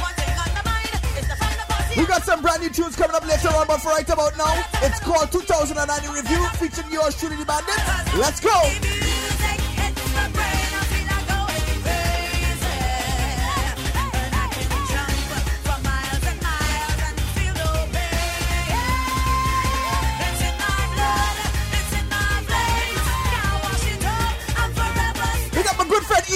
We 1.97 2.05
got 2.05 2.23
some 2.23 2.41
brand 2.41 2.61
new 2.61 2.69
tunes 2.69 2.97
coming 2.97 3.15
up 3.15 3.25
later 3.25 3.47
on, 3.47 3.65
but 3.67 3.79
for 3.79 3.89
right 3.89 4.09
about 4.09 4.37
now, 4.37 4.65
it's 4.81 4.99
called 4.99 5.31
2009 5.31 6.03
in 6.03 6.11
review, 6.11 6.45
featuring 6.59 6.91
yours 6.91 7.17
truly, 7.17 7.37
the 7.37 7.45
bandit. 7.45 7.79
Let's 8.19 8.41
go. 8.41 9.24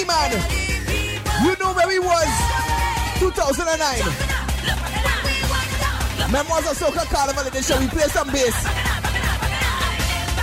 Friend 0.05 0.33
E-Man. 0.33 1.43
You 1.43 1.55
know 1.57 1.73
where 1.73 1.89
he 1.89 1.99
was 1.99 2.27
2009. 3.19 3.99
Memoirs 6.31 6.67
of 6.69 6.77
Soca 6.77 7.05
Carnival 7.09 7.47
edition. 7.47 7.79
We 7.79 7.87
play 7.87 8.07
some 8.07 8.31
bass. 8.31 8.55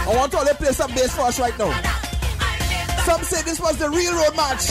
I 0.09 0.13
want 0.15 0.35
all 0.35 0.45
to 0.45 0.55
play 0.55 0.73
some 0.73 0.93
bass 0.93 1.15
for 1.15 1.23
us 1.23 1.39
right 1.39 1.57
now. 1.59 1.73
Some 3.05 3.23
say 3.23 3.43
this 3.43 3.61
was 3.61 3.77
the 3.79 3.89
real 3.91 4.15
road 4.15 4.35
match. 4.37 4.69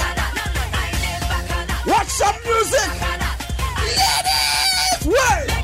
Watch 1.88 2.08
some 2.08 2.36
music. 2.44 2.90
Ladies, 3.86 5.06
wait. 5.06 5.55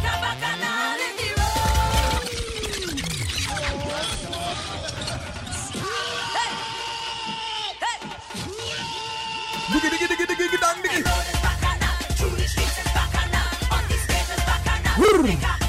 ¡Hur! 15.02 15.61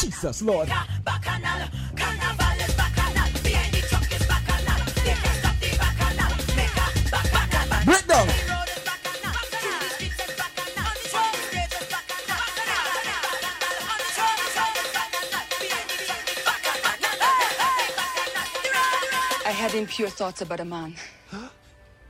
Jesus 0.00 0.42
Lord. 0.42 0.68
Breakdown. 7.84 8.28
I 19.44 19.50
had 19.50 19.74
impure 19.74 20.08
thoughts 20.08 20.42
about 20.42 20.60
a 20.60 20.64
man. 20.64 20.94
Huh? 21.30 21.48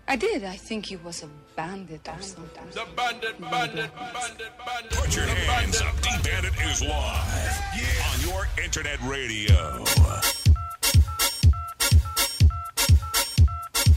I 0.08 0.16
did. 0.16 0.44
I 0.44 0.56
think 0.56 0.86
he 0.86 0.96
was 0.96 1.22
a 1.22 1.28
bandit 1.66 2.08
or 2.08 2.22
something. 2.22 2.62
The 2.72 2.86
bandit, 2.96 3.40
bandit, 3.40 3.90
bandit, 3.96 4.52
bandit. 4.64 4.92
Put 4.92 5.16
your 5.16 5.26
hands 5.26 5.80
up. 5.80 6.00
D 6.00 6.10
Bandit 6.22 6.54
is 6.62 6.82
live 6.82 7.56
on 8.08 8.20
your 8.28 8.48
internet 8.62 9.00
radio. 9.02 9.84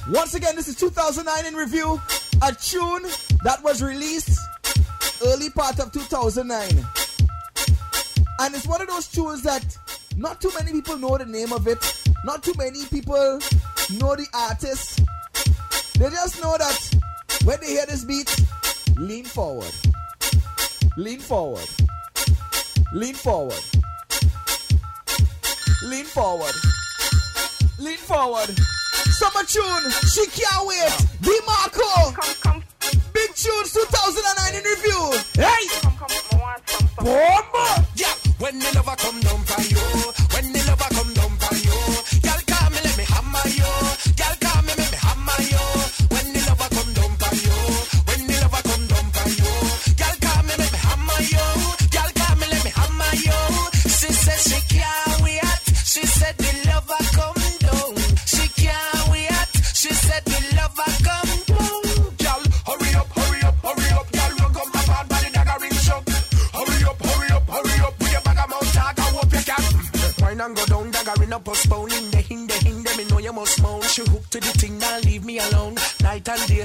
Once 0.09 0.33
again, 0.33 0.55
this 0.55 0.67
is 0.67 0.75
2009 0.77 1.45
in 1.45 1.53
review. 1.53 2.01
A 2.41 2.51
tune 2.53 3.03
that 3.43 3.61
was 3.63 3.83
released 3.83 4.39
early 5.27 5.51
part 5.51 5.79
of 5.79 5.91
2009. 5.91 6.85
And 8.41 8.55
it's 8.55 8.65
one 8.65 8.81
of 8.81 8.87
those 8.87 9.07
tunes 9.07 9.43
that 9.43 9.77
not 10.17 10.41
too 10.41 10.51
many 10.57 10.71
people 10.71 10.97
know 10.97 11.17
the 11.19 11.25
name 11.25 11.53
of 11.53 11.67
it. 11.67 11.77
Not 12.25 12.41
too 12.41 12.53
many 12.57 12.85
people 12.85 13.39
know 13.99 14.15
the 14.15 14.25
artist. 14.33 15.01
They 15.99 16.09
just 16.09 16.41
know 16.41 16.57
that 16.57 16.99
when 17.43 17.59
they 17.61 17.67
hear 17.67 17.85
this 17.85 18.03
beat, 18.03 18.35
lean 18.97 19.25
forward. 19.25 19.71
Lean 20.97 21.19
forward. 21.19 21.67
Lean 22.93 23.13
forward. 23.13 23.63
Lean 25.83 26.05
forward. 26.05 26.55
Lean 27.79 27.97
forward. 27.97 28.49
Summer 29.19 29.43
tune. 29.45 29.91
She 30.11 30.25
can't 30.27 30.67
wait. 30.67 30.91
Demarco. 31.21 32.15
Big 33.13 33.35
tunes 33.35 33.73
2009 33.73 34.55
in 34.55 34.63
review. 34.63 35.19
Hey. 35.35 35.67
Come, 35.81 35.97
come. 35.97 37.05
Bomba. 37.05 37.85
Yeah, 37.95 38.13
when 38.39 38.59
the 38.59 38.71
lover 38.75 38.95
come 38.97 39.19
down 39.21 39.41
for 39.43 39.61
you, 39.61 40.08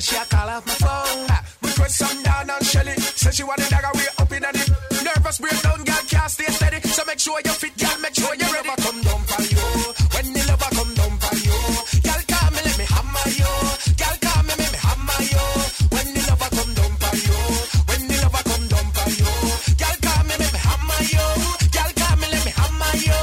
she 0.04 0.16
a 0.16 0.24
call 0.26 0.48
off 0.48 0.66
my 0.66 0.74
phone. 0.74 1.28
Ha, 1.32 1.38
Request 1.62 1.96
some 1.96 2.22
down 2.22 2.50
and 2.50 2.66
Shelly, 2.66 2.94
say 3.16 3.30
she 3.30 3.42
want 3.42 3.58
the 3.60 3.68
dagger 3.72 3.92
way 3.96 4.08
up 4.20 4.30
in 4.32 4.42
the 4.44 4.52
Nervous 5.00 5.38
breakdown, 5.40 5.80
girl 5.84 6.04
can't 6.12 6.30
stay 6.30 6.44
steady, 6.52 6.80
so 6.88 7.02
make 7.06 7.18
sure 7.18 7.40
you 7.44 7.52
fit, 7.52 7.72
girl, 7.78 7.98
make 8.04 8.14
sure 8.14 8.34
you're 8.36 8.52
ready. 8.52 8.68
Come 8.84 9.00
down 9.00 9.22
for 9.24 9.42
you, 9.48 9.64
when 10.12 10.26
the 10.36 10.42
lover 10.44 10.70
come 10.76 10.92
down 10.92 11.12
for 11.24 11.36
you, 11.40 11.56
girl 12.04 12.22
call 12.28 12.50
me, 12.52 12.60
let 12.68 12.76
me 12.76 12.84
hammer 12.84 13.26
you, 13.32 13.52
girl 13.96 14.16
call 14.20 14.42
me, 14.44 14.52
let 14.60 14.70
me 14.76 14.78
hammer 14.84 15.20
you. 15.24 15.44
When 15.88 16.06
the 16.12 16.22
lover 16.28 16.50
come 16.52 16.72
down 16.76 16.92
for 17.00 17.14
you, 17.24 17.40
when 17.88 18.02
the 18.04 18.16
lover 18.20 18.44
come 18.44 18.64
down 18.68 18.86
for 18.92 19.08
you, 19.08 19.32
girl 19.80 19.96
call 20.04 20.22
me, 20.28 20.34
let 20.36 20.52
me 20.52 20.60
hammer 20.68 21.00
you, 21.16 21.26
girl 21.72 21.92
call 21.96 22.16
me, 22.20 22.26
let 22.28 22.42
me 22.44 22.52
hammer 22.52 22.92
you. 23.08 23.20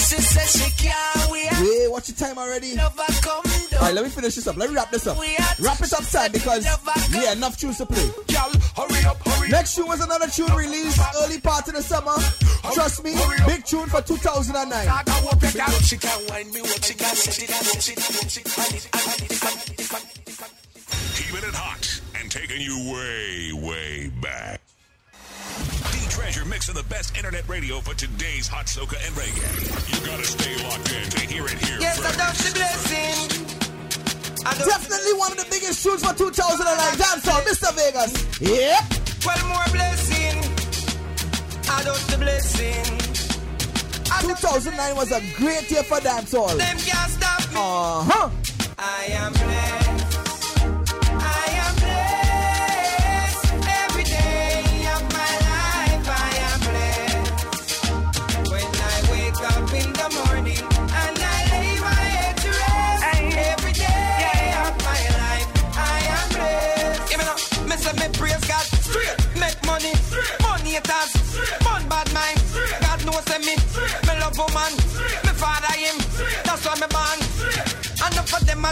She 0.00 0.16
she 0.48 0.68
can't 0.80 1.28
wait. 1.28 1.52
Wait, 1.60 1.92
watch 1.92 2.08
your 2.08 2.16
time 2.16 2.40
already. 2.40 2.72
Lover 2.72 3.12
come 3.20 3.44
down. 3.68 3.80
Alright, 3.84 3.94
let 4.00 4.04
me 4.04 4.10
finish 4.10 4.34
this 4.36 4.48
up. 4.48 4.56
Let 4.56 4.70
me 4.70 4.76
wrap 4.76 4.90
this 4.90 5.06
up. 5.06 5.20
Wrap 5.20 5.41
it 6.24 6.28
up 6.28 6.32
side 6.32 6.32
because 6.32 7.14
yeah, 7.14 7.32
enough 7.32 7.56
tunes 7.58 7.78
to 7.78 7.86
play. 7.86 8.10
hurry 8.76 9.04
up, 9.04 9.16
hurry 9.26 9.48
Next 9.50 9.74
tune 9.74 9.86
was 9.86 10.00
another 10.00 10.28
tune 10.28 10.52
released 10.54 11.00
early 11.22 11.40
part 11.40 11.68
of 11.68 11.74
the 11.74 11.82
summer. 11.82 12.14
Trust 12.74 13.04
me, 13.04 13.14
big 13.46 13.64
tune 13.64 13.88
for 13.88 14.02
2009. 14.02 14.86
She 15.82 15.96
can't 15.96 16.30
wind 16.30 16.52
me 16.52 16.60
what 16.62 16.84
she 16.84 16.94
can't 16.94 17.16
set 17.16 17.42
it 17.42 17.50
up, 17.50 17.64
what 17.66 17.82
she 17.82 17.94
what 17.94 18.30
she 18.30 18.42
I 18.42 18.68
need, 18.70 18.86
I 18.92 19.06
need, 19.20 19.32
I 19.42 19.54
need, 19.54 19.80
I 19.92 19.98
need. 19.98 20.22
Keeping 21.14 21.48
it 21.48 21.54
hot 21.54 22.00
and 22.18 22.30
taking 22.30 22.60
you 22.60 22.92
way, 22.92 23.52
way 23.52 24.10
back. 24.20 24.60
D 25.92 25.98
Treasure 26.08 26.44
mixing 26.44 26.74
the 26.74 26.84
best 26.84 27.16
internet 27.16 27.46
radio 27.48 27.80
for 27.80 27.94
today's 27.94 28.48
hot 28.48 28.66
soca 28.66 28.96
and 29.06 29.14
reggae. 29.16 30.00
You 30.00 30.06
gotta 30.06 30.24
stay 30.24 30.56
locked 30.64 30.92
in 30.92 31.10
to 31.10 31.20
hear 31.20 31.44
it 31.44 31.58
here 31.64 31.78
Yes, 31.80 31.98
I 32.00 32.02
first. 32.02 32.18
love 32.18 32.36
the 32.38 32.58
blessing. 32.58 33.58
Definitely 34.42 35.12
one 35.18 35.32
of 35.32 35.38
the 35.38 35.44
biggest 35.62 35.82
tunes 35.84 36.02
for 36.04 36.14
2009. 36.14 36.98
Dancehall, 36.98 37.42
Mr. 37.46 37.70
Vegas. 37.76 38.12
Yep. 38.40 38.82
One 39.24 39.48
more 39.48 39.68
blessing. 39.70 40.38
I 41.68 41.84
love 41.84 42.10
the 42.10 42.18
blessing. 42.18 42.98
2009 44.22 44.96
was 44.96 45.12
a 45.12 45.20
great 45.36 45.70
year 45.70 45.82
for 45.84 45.98
dancehall. 45.98 46.56
Them 46.56 46.76
can't 46.78 47.10
stop 47.10 47.40
me. 47.50 47.56
Uh 47.56 48.02
huh. 48.04 48.30
I 48.78 49.04
am 49.10 49.32
blessed. 49.32 49.61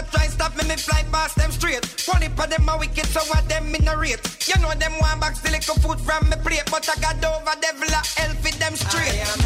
A 0.01 0.03
try 0.11 0.27
stop 0.27 0.55
me, 0.55 0.67
me 0.67 0.75
fly 0.75 1.03
past 1.11 1.35
them 1.35 1.51
straight. 1.51 1.85
One 2.07 2.23
of 2.23 2.49
them 2.49 2.69
a 2.69 2.77
wicked, 2.77 3.05
so 3.05 3.21
what 3.29 3.47
them 3.47 3.73
in 3.75 3.87
a 3.87 3.95
rate. 3.95 4.19
You 4.47 4.59
know 4.61 4.73
them 4.73 4.93
one 4.99 5.19
box 5.19 5.41
the 5.41 5.51
little 5.51 5.75
food 5.75 5.99
from 5.99 6.27
me 6.29 6.37
plate, 6.43 6.63
but 6.71 6.89
I 6.89 6.95
got 6.99 7.23
over 7.23 7.55
devil 7.61 7.87
a 7.87 8.01
hell 8.17 8.33
for 8.41 8.57
them 8.57 8.75
straight. 8.75 9.40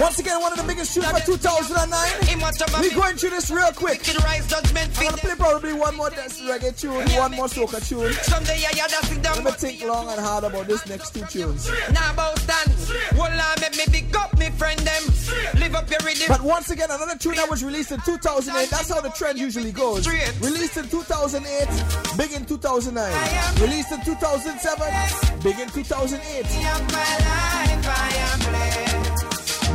Once 0.00 0.18
again, 0.18 0.40
one 0.40 0.50
of 0.50 0.56
the 0.58 0.64
biggest 0.64 0.94
tunes 0.94 1.06
for 1.06 1.20
2009. 1.20 2.40
We're 2.80 2.94
going 2.96 3.16
through 3.16 3.30
this 3.30 3.50
real 3.50 3.70
quick. 3.72 4.00
I'm 4.08 4.16
gonna 4.16 5.16
play 5.18 5.34
probably 5.36 5.74
one 5.74 5.94
more 5.94 6.08
dance 6.08 6.40
reggae 6.40 6.74
tune, 6.78 7.06
one 7.18 7.32
more 7.32 7.48
soca 7.48 7.86
tune. 7.86 8.10
Someday 8.24 8.64
I 8.64 8.74
had 8.76 8.88
to. 8.88 9.20
Let 9.20 9.44
me 9.44 9.50
think 9.50 9.84
long 9.84 10.08
and 10.08 10.18
hard 10.18 10.44
about 10.44 10.66
this 10.66 10.86
next 10.88 11.12
two 11.12 11.26
tunes. 11.26 11.68
Now 11.92 12.12
about 12.12 12.38
stand. 12.38 12.72
Well, 13.16 13.30
I 13.30 13.54
make 13.60 13.76
me 13.76 13.84
big 13.92 14.16
up 14.16 14.38
me 14.38 14.48
friend 14.50 14.80
them. 14.80 15.02
Live 15.60 15.74
up 15.74 15.90
your 15.90 16.00
rhythm. 16.02 16.28
But 16.28 16.40
once 16.40 16.70
again, 16.70 16.90
another 16.90 17.18
tune 17.18 17.34
that 17.34 17.50
was 17.50 17.62
released 17.62 17.92
in 17.92 18.00
2008. 18.00 18.70
That's 18.70 18.88
how 18.88 19.02
the 19.02 19.10
trend 19.10 19.38
usually 19.38 19.72
goes. 19.72 20.08
Released 20.40 20.78
in 20.78 20.88
2008, 20.88 21.68
big 22.16 22.32
in 22.32 22.46
2009. 22.46 23.12
Released 23.60 23.92
in 23.92 24.00
2007, 24.02 25.42
big 25.42 25.58
in 25.58 25.68
2008. 25.68 26.46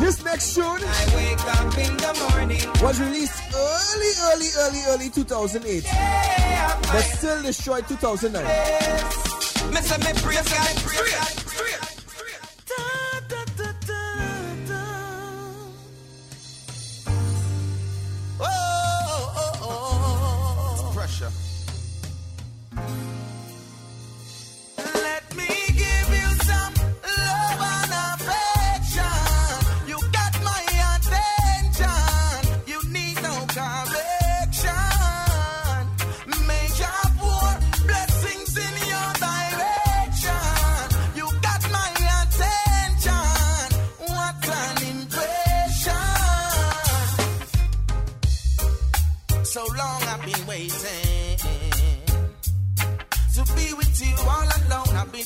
This 0.06 0.24
next 0.24 0.54
tune 0.54 0.64
I 0.64 1.16
wake 1.16 1.42
up 1.58 1.76
in 1.80 1.98
the 1.98 2.30
morning. 2.30 2.62
was 2.80 3.00
released 3.02 3.42
early, 3.56 4.12
early, 4.30 4.50
early, 4.60 4.82
early 4.90 5.10
2008, 5.10 5.84
but 6.94 7.02
still 7.02 7.42
destroyed 7.42 7.88
2009. 7.88 8.46
Me 9.74 9.82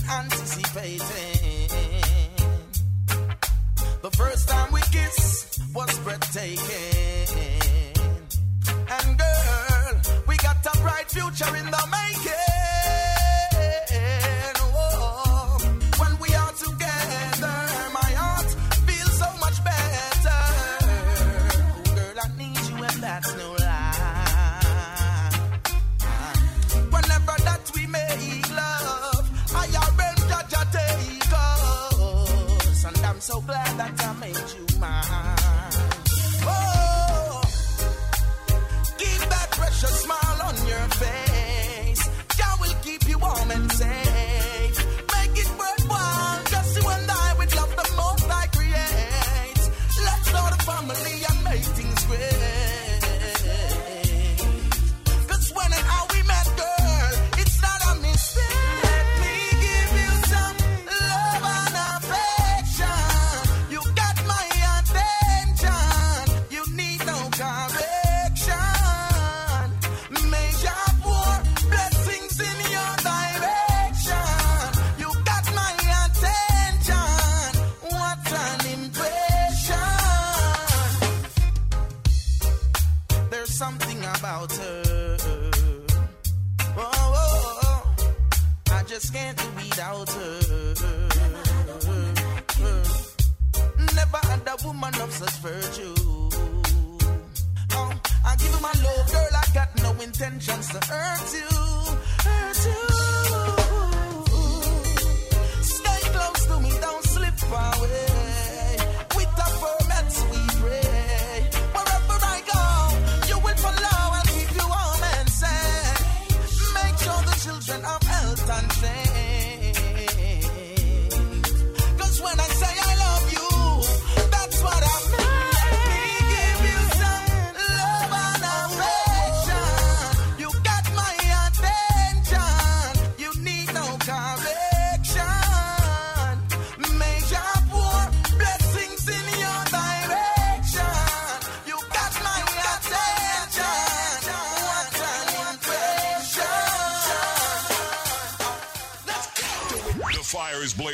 anticipating. 0.10 1.70
The 4.01 4.12
first 4.12 4.49
time 4.49 4.72
we 4.72 4.82
kissed 4.82 5.62
was 5.74 5.99
breathtaking. 5.99 6.57
And 8.89 9.20
girl, 9.20 10.01
we 10.28 10.38
got 10.38 10.66
a 10.66 10.78
bright 10.82 11.10
future 11.10 11.55
in 11.55 11.66
the 11.66 11.88
making. 11.91 12.48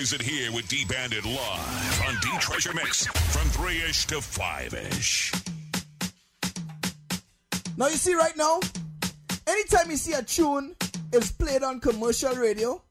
Fire 0.06 0.18
is 0.18 0.24
blazing 0.24 0.36
here 0.36 0.52
with 0.52 0.68
D 0.68 0.86
Bandit 0.86 1.26
live 1.26 2.02
on 2.08 2.16
D 2.22 2.30
Treasure 2.40 2.74
Mix 2.74 3.06
from 3.08 3.48
3 3.50 3.82
ish 3.90 4.06
to 4.08 4.22
5 4.22 4.74
ish. 4.74 5.34
Now 7.78 7.88
you 7.88 7.96
see 7.96 8.14
right 8.14 8.36
now, 8.38 8.60
anytime 9.48 9.90
you 9.90 9.98
see 9.98 10.14
a 10.14 10.24
tune 10.24 10.76
is 11.12 11.32
played 11.32 11.64
on 11.64 11.80
commercial 11.80 12.36
radio, 12.36 12.82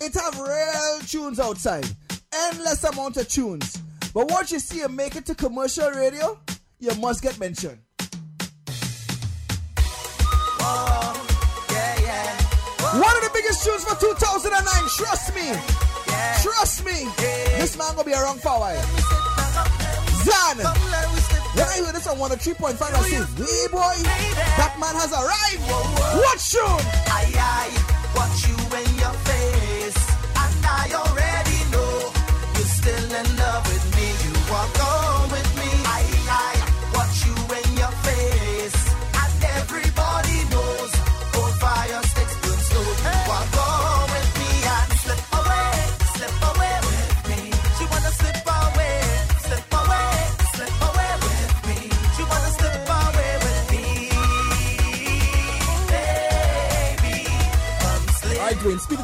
it 0.00 0.14
have 0.14 0.38
real 0.38 1.00
tunes 1.06 1.40
outside. 1.40 1.86
Endless 2.32 2.84
amount 2.84 3.16
of 3.16 3.28
tunes. 3.28 3.78
But 4.14 4.30
once 4.30 4.52
you 4.52 4.58
see 4.58 4.80
it 4.80 4.90
make 4.90 5.16
it 5.16 5.26
to 5.26 5.34
commercial 5.34 5.90
radio, 5.90 6.38
you 6.78 6.94
must 6.96 7.22
get 7.22 7.38
mentioned. 7.38 7.78
One 12.90 13.16
of 13.16 13.22
the 13.22 13.30
biggest 13.32 13.64
tunes 13.64 13.84
for 13.84 13.94
2009, 14.00 14.88
trust 14.96 15.34
me. 15.34 15.87
Trust 16.42 16.84
me. 16.84 17.06
This 17.58 17.76
man 17.76 17.94
gonna 17.94 18.04
be 18.04 18.14
around 18.14 18.40
for 18.40 18.54
a 18.54 18.60
while. 18.60 18.82
Zan. 20.24 20.58
When 21.54 21.66
I 21.66 21.74
hear 21.82 21.92
this 21.92 22.06
on 22.06 22.18
103.5, 22.18 22.78
I 22.78 23.02
say, 23.10 23.18
hey 23.18 23.66
boy, 23.72 23.96
that 24.58 24.76
man 24.78 24.94
has 24.94 25.10
arrived. 25.10 25.62
What 26.22 26.38
tune? 26.38 26.84
I, 27.10 27.26
I 27.34 27.66
watch 28.14 28.46
you 28.46 28.54
in 28.78 28.88
your 29.02 29.14
face, 29.26 29.98
and 30.38 30.62
I 30.62 30.86
already 30.94 31.58
know 31.74 32.14
you're 32.54 32.70
still 32.78 33.10
in 33.10 33.28
love 33.42 33.66
with 33.66 33.86
me. 33.96 34.06
You 34.22 34.32
walk 34.52 34.78
on 34.78 35.47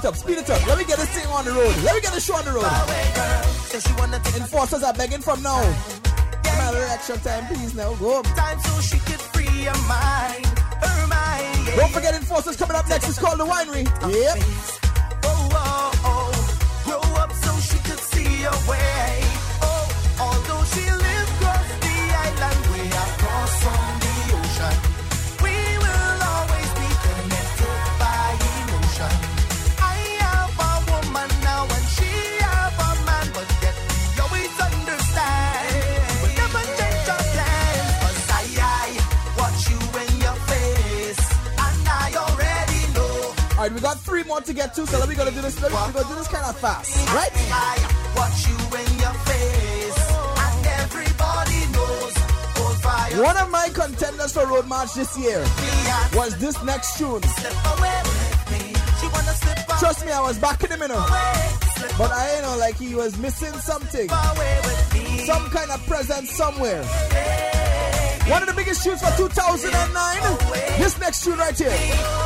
it 0.04 0.08
up, 0.08 0.16
speed 0.16 0.38
it 0.38 0.50
up. 0.50 0.66
Let 0.66 0.78
me 0.78 0.84
get 0.84 0.98
this 0.98 1.08
thing 1.10 1.26
on 1.28 1.44
the 1.44 1.52
road. 1.52 1.74
Let 1.82 1.94
me 1.94 2.00
get 2.00 2.12
this 2.12 2.24
show 2.26 2.34
on 2.34 2.44
the 2.44 2.52
road. 2.52 2.64
Enforcers 4.36 4.82
are 4.82 4.92
begging 4.92 5.20
from 5.20 5.42
now. 5.42 5.62
Come 6.44 6.60
on, 6.60 6.68
a 6.68 6.72
little 6.72 6.88
extra 6.90 7.16
time, 7.18 7.46
please. 7.46 7.74
Now 7.74 7.94
go. 7.94 8.22
time 8.22 8.60
so 8.60 8.80
she 8.80 8.98
could 8.98 9.20
free 9.32 9.64
her 9.64 9.78
mind, 9.88 10.46
her 10.84 11.06
mind. 11.06 11.66
Yeah. 11.66 11.76
Don't 11.76 11.92
forget, 11.92 12.14
Enforcers 12.14 12.56
coming 12.56 12.76
up 12.76 12.88
next. 12.88 13.08
It's 13.08 13.18
called 13.18 13.38
the 13.40 13.46
Winery. 13.46 13.84
Yep. 14.12 14.36
Oh, 15.24 15.48
oh, 15.52 15.92
oh. 16.04 16.32
Grow 16.84 17.22
up 17.22 17.32
so 17.32 17.52
she 17.60 17.78
could 17.88 17.98
see 17.98 18.42
her 18.42 18.70
way. 18.70 18.93
More 44.26 44.40
to 44.40 44.52
get 44.52 44.74
to, 44.74 44.86
so 44.86 44.98
let 44.98 45.08
me 45.08 45.14
go 45.14 45.24
do 45.24 45.40
this. 45.40 45.60
Let 45.60 45.70
me, 45.70 45.78
we 45.86 45.92
gonna 45.92 46.08
do 46.08 46.14
this 46.14 46.28
kind 46.28 46.46
of 46.46 46.56
fast, 46.58 46.96
right? 47.14 47.32
Watch 48.16 48.48
you 48.48 48.56
in 48.78 48.88
your 49.00 49.14
face, 49.28 50.00
and 50.44 50.66
everybody 50.82 51.72
knows. 51.72 52.14
One 53.22 53.36
of 53.36 53.50
my 53.50 53.68
contenders 53.72 54.32
for 54.32 54.46
Road 54.46 54.66
March 54.66 54.94
this 54.94 55.16
year 55.16 55.40
was 56.14 56.36
this 56.38 56.62
next 56.64 56.98
tune. 56.98 57.20
Trust 59.78 60.04
me, 60.06 60.12
I 60.12 60.20
was 60.20 60.36
him 60.38 60.72
in, 60.72 60.80
you 60.80 60.88
know. 60.88 61.06
but 61.98 62.10
I 62.10 62.36
you 62.36 62.42
know 62.42 62.56
like 62.58 62.76
he 62.76 62.94
was 62.94 63.16
missing 63.18 63.52
something, 63.54 64.08
some 64.08 65.48
kind 65.50 65.70
of 65.70 65.84
presence 65.86 66.30
somewhere. 66.30 66.82
One 68.28 68.42
of 68.42 68.48
the 68.48 68.54
biggest 68.56 68.82
tunes 68.82 69.00
for 69.02 69.14
2009. 69.16 70.78
This 70.78 70.98
next 70.98 71.24
tune 71.24 71.38
right 71.38 71.56
here. 71.56 72.23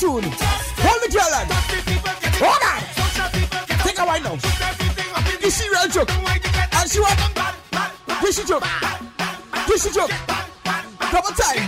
Tune. 0.00 0.24
Hold 0.84 1.00
the 1.02 1.08
girl 1.08 1.32
on. 1.32 1.46
Hold 2.36 2.62
on. 2.68 2.80
Take 3.80 3.98
a 3.98 4.04
wine 4.04 4.22
now. 4.22 4.34
Is 5.42 5.56
she 5.56 5.68
real 5.70 5.88
joke? 5.88 6.10
And 6.74 6.90
she 6.90 7.00
what? 7.00 7.18
This 8.20 8.38
she 8.38 8.44
joke. 8.46 8.64
This 9.66 9.84
she 9.84 9.90
joke. 9.92 10.10
Double 11.10 11.30
time. 11.30 11.65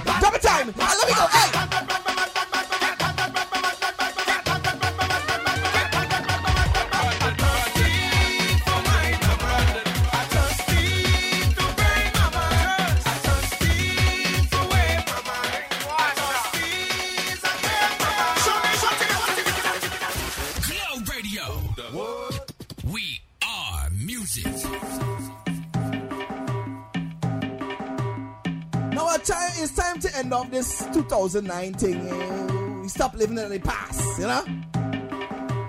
2019. 31.29 32.83
We 32.83 32.89
stop 32.89 33.15
living 33.15 33.37
in 33.37 33.51
the 33.51 33.59
past, 33.59 34.19
you 34.19 34.27
know? 34.27 34.45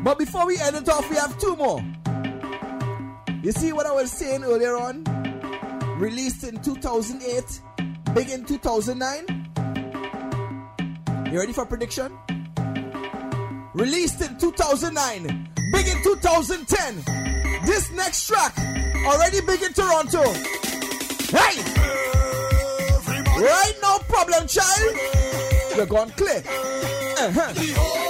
But 0.02 0.18
before 0.18 0.48
we 0.48 0.58
end 0.58 0.78
it 0.78 0.88
off, 0.88 1.10
we 1.10 1.18
have 1.18 1.38
two 1.38 1.56
more. 1.58 1.84
You 3.44 3.52
see 3.52 3.74
what 3.74 3.86
I 3.86 3.92
was 3.92 4.10
saying 4.10 4.46
earlier 4.46 4.78
on? 4.78 5.04
Released 6.00 6.46
in 6.46 6.62
2008, 6.62 7.62
big 8.14 8.30
in 8.30 8.46
2009. 8.46 9.26
You 11.32 11.40
ready 11.40 11.52
for 11.52 11.66
prediction? 11.66 12.18
Released 13.74 14.22
in 14.22 14.38
2009, 14.38 15.50
big 15.74 15.88
in 15.88 16.02
2010. 16.04 17.04
This 17.66 17.92
next 17.92 18.28
track, 18.28 18.58
already 19.06 19.42
big 19.42 19.62
in 19.62 19.74
Toronto. 19.74 20.24
Hey! 21.36 21.62
Right 23.40 23.74
now, 23.82 23.98
problem 24.08 24.48
child. 24.48 25.09
You're 25.80 25.86
gone 25.88 26.10
clear. 26.10 26.44
Uh-huh. 26.46 28.09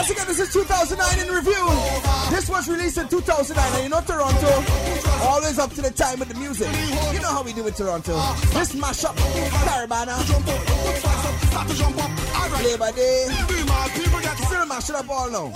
Once 0.00 0.12
again, 0.12 0.26
this 0.28 0.40
is 0.40 0.50
2009 0.54 1.28
in 1.28 1.28
review. 1.28 1.60
This 2.30 2.48
was 2.48 2.70
released 2.70 2.96
in 2.96 3.06
2009, 3.06 3.52
and 3.52 3.82
you 3.84 3.90
know 3.90 4.00
Toronto, 4.00 4.64
always 5.28 5.58
up 5.58 5.74
to 5.74 5.82
the 5.82 5.90
time 5.90 6.18
with 6.18 6.28
the 6.28 6.36
music. 6.36 6.72
You 7.12 7.20
know 7.20 7.28
how 7.28 7.42
we 7.42 7.52
do 7.52 7.62
with 7.62 7.76
Toronto. 7.76 8.16
This 8.56 8.72
mashup, 8.72 9.14
Caravana, 9.68 10.16
Labor 12.64 12.92
Day, 12.96 13.28
still 14.40 14.64
mash 14.64 14.88
it 14.88 14.96
up 14.96 15.10
all 15.10 15.30
now. 15.30 15.52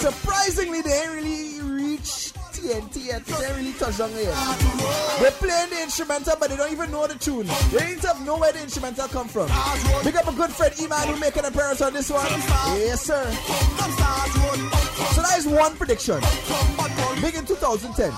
Surprisingly, 0.00 0.80
they 0.80 1.02
ain't 1.02 1.12
really 1.12 1.49
TNT 2.60 3.06
yet. 3.06 3.24
They 3.24 3.52
really 3.54 3.72
touched 3.72 4.00
on 4.00 4.10
it 4.10 4.24
yet. 4.24 4.36
They're 5.20 5.30
playing 5.32 5.70
the 5.70 5.82
instrumental, 5.82 6.36
but 6.38 6.50
they 6.50 6.56
don't 6.56 6.72
even 6.72 6.90
know 6.90 7.06
the 7.06 7.14
tune. 7.14 7.46
They 7.72 7.92
ain't 7.92 8.04
have 8.04 8.24
know 8.24 8.36
where 8.36 8.52
the 8.52 8.62
instrumental 8.62 9.08
come 9.08 9.28
from. 9.28 9.48
Big 10.04 10.16
up 10.16 10.28
a 10.28 10.32
good 10.32 10.50
friend, 10.50 10.74
E-Man, 10.80 11.08
who 11.08 11.16
make 11.18 11.36
an 11.36 11.46
appearance 11.46 11.80
on 11.80 11.92
this 11.92 12.10
one. 12.10 12.26
Yes, 12.76 13.02
sir. 13.02 13.24
So 15.14 15.22
that 15.22 15.36
is 15.38 15.46
one 15.46 15.74
prediction. 15.76 16.20
Big 17.20 17.34
in 17.34 17.46
2010. 17.46 18.12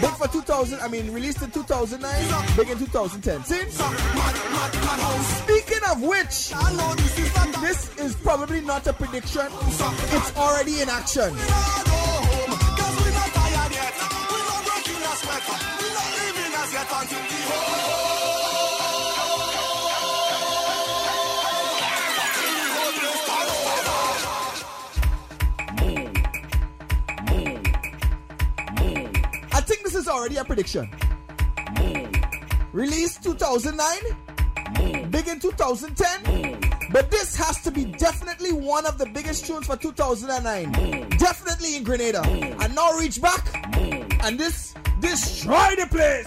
Big 0.00 0.10
for 0.10 0.28
2000, 0.28 0.80
I 0.80 0.88
mean, 0.88 1.12
released 1.12 1.42
in 1.42 1.50
2009. 1.50 2.56
Big 2.56 2.70
in 2.70 2.78
2010. 2.78 3.44
See? 3.44 3.70
Speaking 5.44 5.82
of 5.90 6.02
which, 6.02 6.52
this 7.60 7.90
is 7.98 8.14
probably 8.16 8.60
not 8.62 8.86
a 8.86 8.92
prediction. 8.92 9.46
It's 9.46 10.36
already 10.36 10.80
in 10.80 10.88
action. 10.88 11.36
I 16.92 17.04
think 29.62 29.84
this 29.84 29.94
is 29.94 30.08
already 30.08 30.36
a 30.36 30.44
prediction. 30.44 30.90
Released 32.72 33.22
2009, 33.22 35.10
big 35.10 35.28
in 35.28 35.38
2010, 35.38 36.58
but 36.90 37.08
this 37.10 37.36
has 37.36 37.62
to 37.62 37.70
be 37.70 37.84
definitely 37.84 38.52
one 38.52 38.84
of 38.84 38.98
the 38.98 39.06
biggest 39.06 39.46
tunes 39.46 39.66
for 39.66 39.76
2009. 39.76 41.08
Definitely 41.18 41.76
in 41.76 41.84
Grenada. 41.84 42.22
And 42.26 42.74
now 42.74 42.98
reach 42.98 43.22
back, 43.22 43.46
and 44.24 44.38
this 44.38 44.74
destroy 45.00 45.76
the 45.76 45.86
place. 45.86 46.26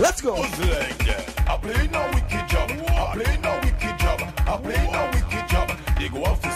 Let's 0.00 0.22
go. 0.22 0.34
I 0.36 1.58
play 1.60 1.86
no 1.88 2.10
wicked 2.14 2.48
job. 2.48 2.70
I 2.70 3.12
play 3.12 3.36
no 3.42 3.60
wicked 3.62 3.98
job. 3.98 4.20
I 4.38 4.56
play 4.56 4.90
no 4.90 5.10
wicked 5.12 5.48
job. 5.48 5.70
They 5.98 6.08
go 6.08 6.24
off 6.24 6.49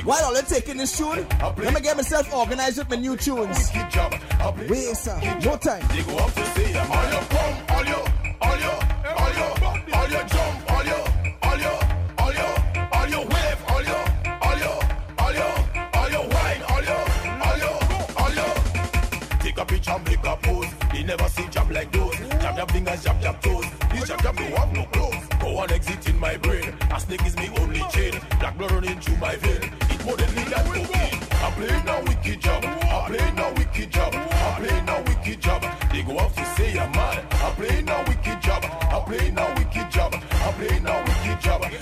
job. 0.00 0.06
They 0.06 0.06
go 0.06 0.10
While 0.10 0.24
all 0.36 0.42
taking 0.42 0.76
this 0.76 0.96
tune, 0.96 1.26
let 1.40 1.74
me 1.74 1.80
get 1.80 1.96
myself 1.96 2.32
organized 2.32 2.78
with 2.78 2.90
my 2.90 2.96
new 2.96 3.16
tunes. 3.16 3.70
Wait, 4.68 4.96
sir, 4.96 5.20
no 5.42 5.56
time. 5.56 5.86
They 5.88 6.02
go 6.02 6.16
up 6.16 6.32
to 6.32 6.44
say 6.46 6.78
I'm 6.78 6.90
all 6.90 7.10
your 7.10 7.22
come, 7.22 7.56
all 7.68 7.84
your, 7.84 8.04
all 8.40 8.58
your, 8.58 8.78
all 9.16 9.32
your, 9.34 9.96
all 9.96 10.08
your 10.08 10.24
jump, 10.24 10.72
all 10.72 10.84
your, 10.84 11.04
all 11.42 11.58
your, 11.58 11.78
all 12.18 12.32
your, 12.32 12.54
all 12.92 13.08
your 13.08 13.24
wave, 13.26 13.58
all 13.68 13.82
your, 13.82 14.04
all 14.42 14.58
your, 14.58 14.80
all 15.18 15.34
your, 15.34 15.54
all 15.94 16.10
your 16.10 16.28
wine, 16.28 16.62
all 16.68 16.82
your, 16.82 17.04
all 17.44 17.58
your, 17.58 17.78
all 18.18 18.32
your. 18.34 18.54
Take 19.40 19.58
a 19.58 19.64
picture, 19.64 19.98
make 20.06 20.24
a 20.24 20.36
pose. 20.36 20.70
They 20.92 21.02
never 21.02 21.28
see 21.28 21.46
jab 21.50 21.70
like 21.70 21.92
those. 21.92 22.16
Jab 22.40 22.56
jab 22.56 22.70
fingers, 22.70 23.04
jab 23.04 23.20
jab 23.20 23.40
toes. 23.42 23.64
This 23.92 24.08
jab 24.08 24.22
jab 24.22 24.36
don't 24.36 24.52
have 24.52 24.72
no 24.72 24.84
clothes. 24.86 25.26
Go 25.40 25.58
on 25.58 25.70
exit 25.70 26.08
in 26.08 26.18
my 26.18 26.36
brain. 26.38 26.74
A 26.94 27.00
snake 27.00 27.24
is 27.26 27.36
me 27.36 27.50
only 27.58 27.80
chain. 27.90 28.20
Black 28.38 28.56
blood 28.56 28.72
running 28.72 29.00
through 29.00 29.16
my 29.16 29.36
vein. 29.36 29.79
More 30.10 30.16
than 30.16 30.34
me 30.34 30.42
than 30.42 30.64
cocaine. 30.66 31.20
I 31.30 31.50
play 31.54 31.82
no 31.86 32.00
wicked 32.00 32.40
job. 32.40 32.64
I 32.64 33.06
play 33.06 33.32
no 33.36 33.52
wicked 33.52 33.92
job. 33.92 34.12
I 34.12 34.56
play 34.58 34.82
no 34.82 35.02
wicked 35.06 35.40
job. 35.40 35.62
They 35.92 36.02
go 36.02 36.18
off 36.18 36.34
to 36.34 36.44
say 36.56 36.76
I'm 36.76 36.90
mad. 36.90 37.24
I 37.30 37.50
play 37.54 37.82
no 37.82 38.02
wicked 38.08 38.42
job. 38.42 38.64
I 38.64 39.04
play 39.06 39.30
no 39.30 39.46
wicked 39.56 39.88
job. 39.92 40.12
I 40.14 40.52
play 40.58 40.80
no 40.80 41.04
wicked 41.06 41.40
job. 41.40 41.79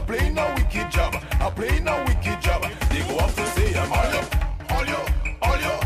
I 0.00 0.02
play 0.02 0.30
wicked 0.54 0.90
job. 0.90 1.14
I 1.14 1.50
play 1.50 1.78
no 1.80 2.02
wicked 2.04 2.40
job. 2.40 2.62
They 2.88 3.00
go 3.00 3.18
off 3.18 3.36
to 3.36 3.46
say 3.48 3.78
I'm 3.78 3.92
all 3.92 4.10
your, 4.10 4.24
all 4.70 4.86
your, 4.86 5.06
all 5.42 5.60
your. 5.60 5.80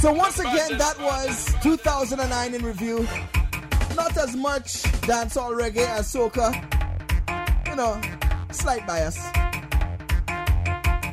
So 0.00 0.12
once 0.14 0.38
again, 0.38 0.78
that 0.78 0.98
was 0.98 1.54
2009 1.62 2.54
in 2.54 2.64
review. 2.64 3.06
Not 3.94 4.16
as 4.16 4.34
much 4.34 4.82
dancehall 5.02 5.52
reggae 5.52 5.86
as 5.86 6.12
soca. 6.12 6.69
Know, 7.80 7.98
slight 8.50 8.86
bias. 8.86 9.16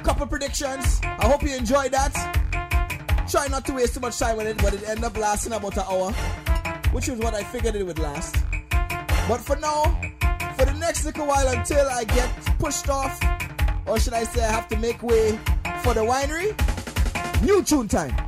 Couple 0.04 0.28
predictions. 0.28 1.00
I 1.02 1.26
hope 1.26 1.42
you 1.42 1.56
enjoyed 1.56 1.94
that. 1.94 2.12
Try 3.32 3.48
not 3.48 3.64
to 3.68 3.74
waste 3.74 3.94
too 3.94 4.02
much 4.02 4.20
time 4.20 4.36
with 4.36 4.48
it, 4.48 4.58
but 4.58 4.74
it 4.74 4.84
ended 4.86 5.06
up 5.06 5.16
lasting 5.16 5.54
about 5.54 5.78
an 5.78 5.84
hour, 5.90 6.12
which 6.92 7.08
is 7.08 7.20
what 7.20 7.34
I 7.34 7.46
figured 7.46 7.76
it 7.76 7.86
would 7.86 8.00
last. 8.00 8.36
But 9.30 9.38
for 9.38 9.56
now, 9.56 9.98
for 10.58 10.66
the 10.66 10.76
next 10.78 11.06
little 11.06 11.26
while 11.26 11.48
until 11.48 11.88
I 11.88 12.04
get 12.04 12.30
pushed 12.60 12.90
off, 12.90 13.18
or 13.86 13.98
should 13.98 14.14
I 14.14 14.26
say 14.26 14.44
I 14.44 14.52
have 14.52 14.68
to 14.68 14.76
make 14.76 15.02
way 15.02 15.40
for 15.84 15.94
the 15.94 16.02
winery, 16.02 16.52
new 17.44 17.64
tune 17.64 17.88
time. 17.88 18.27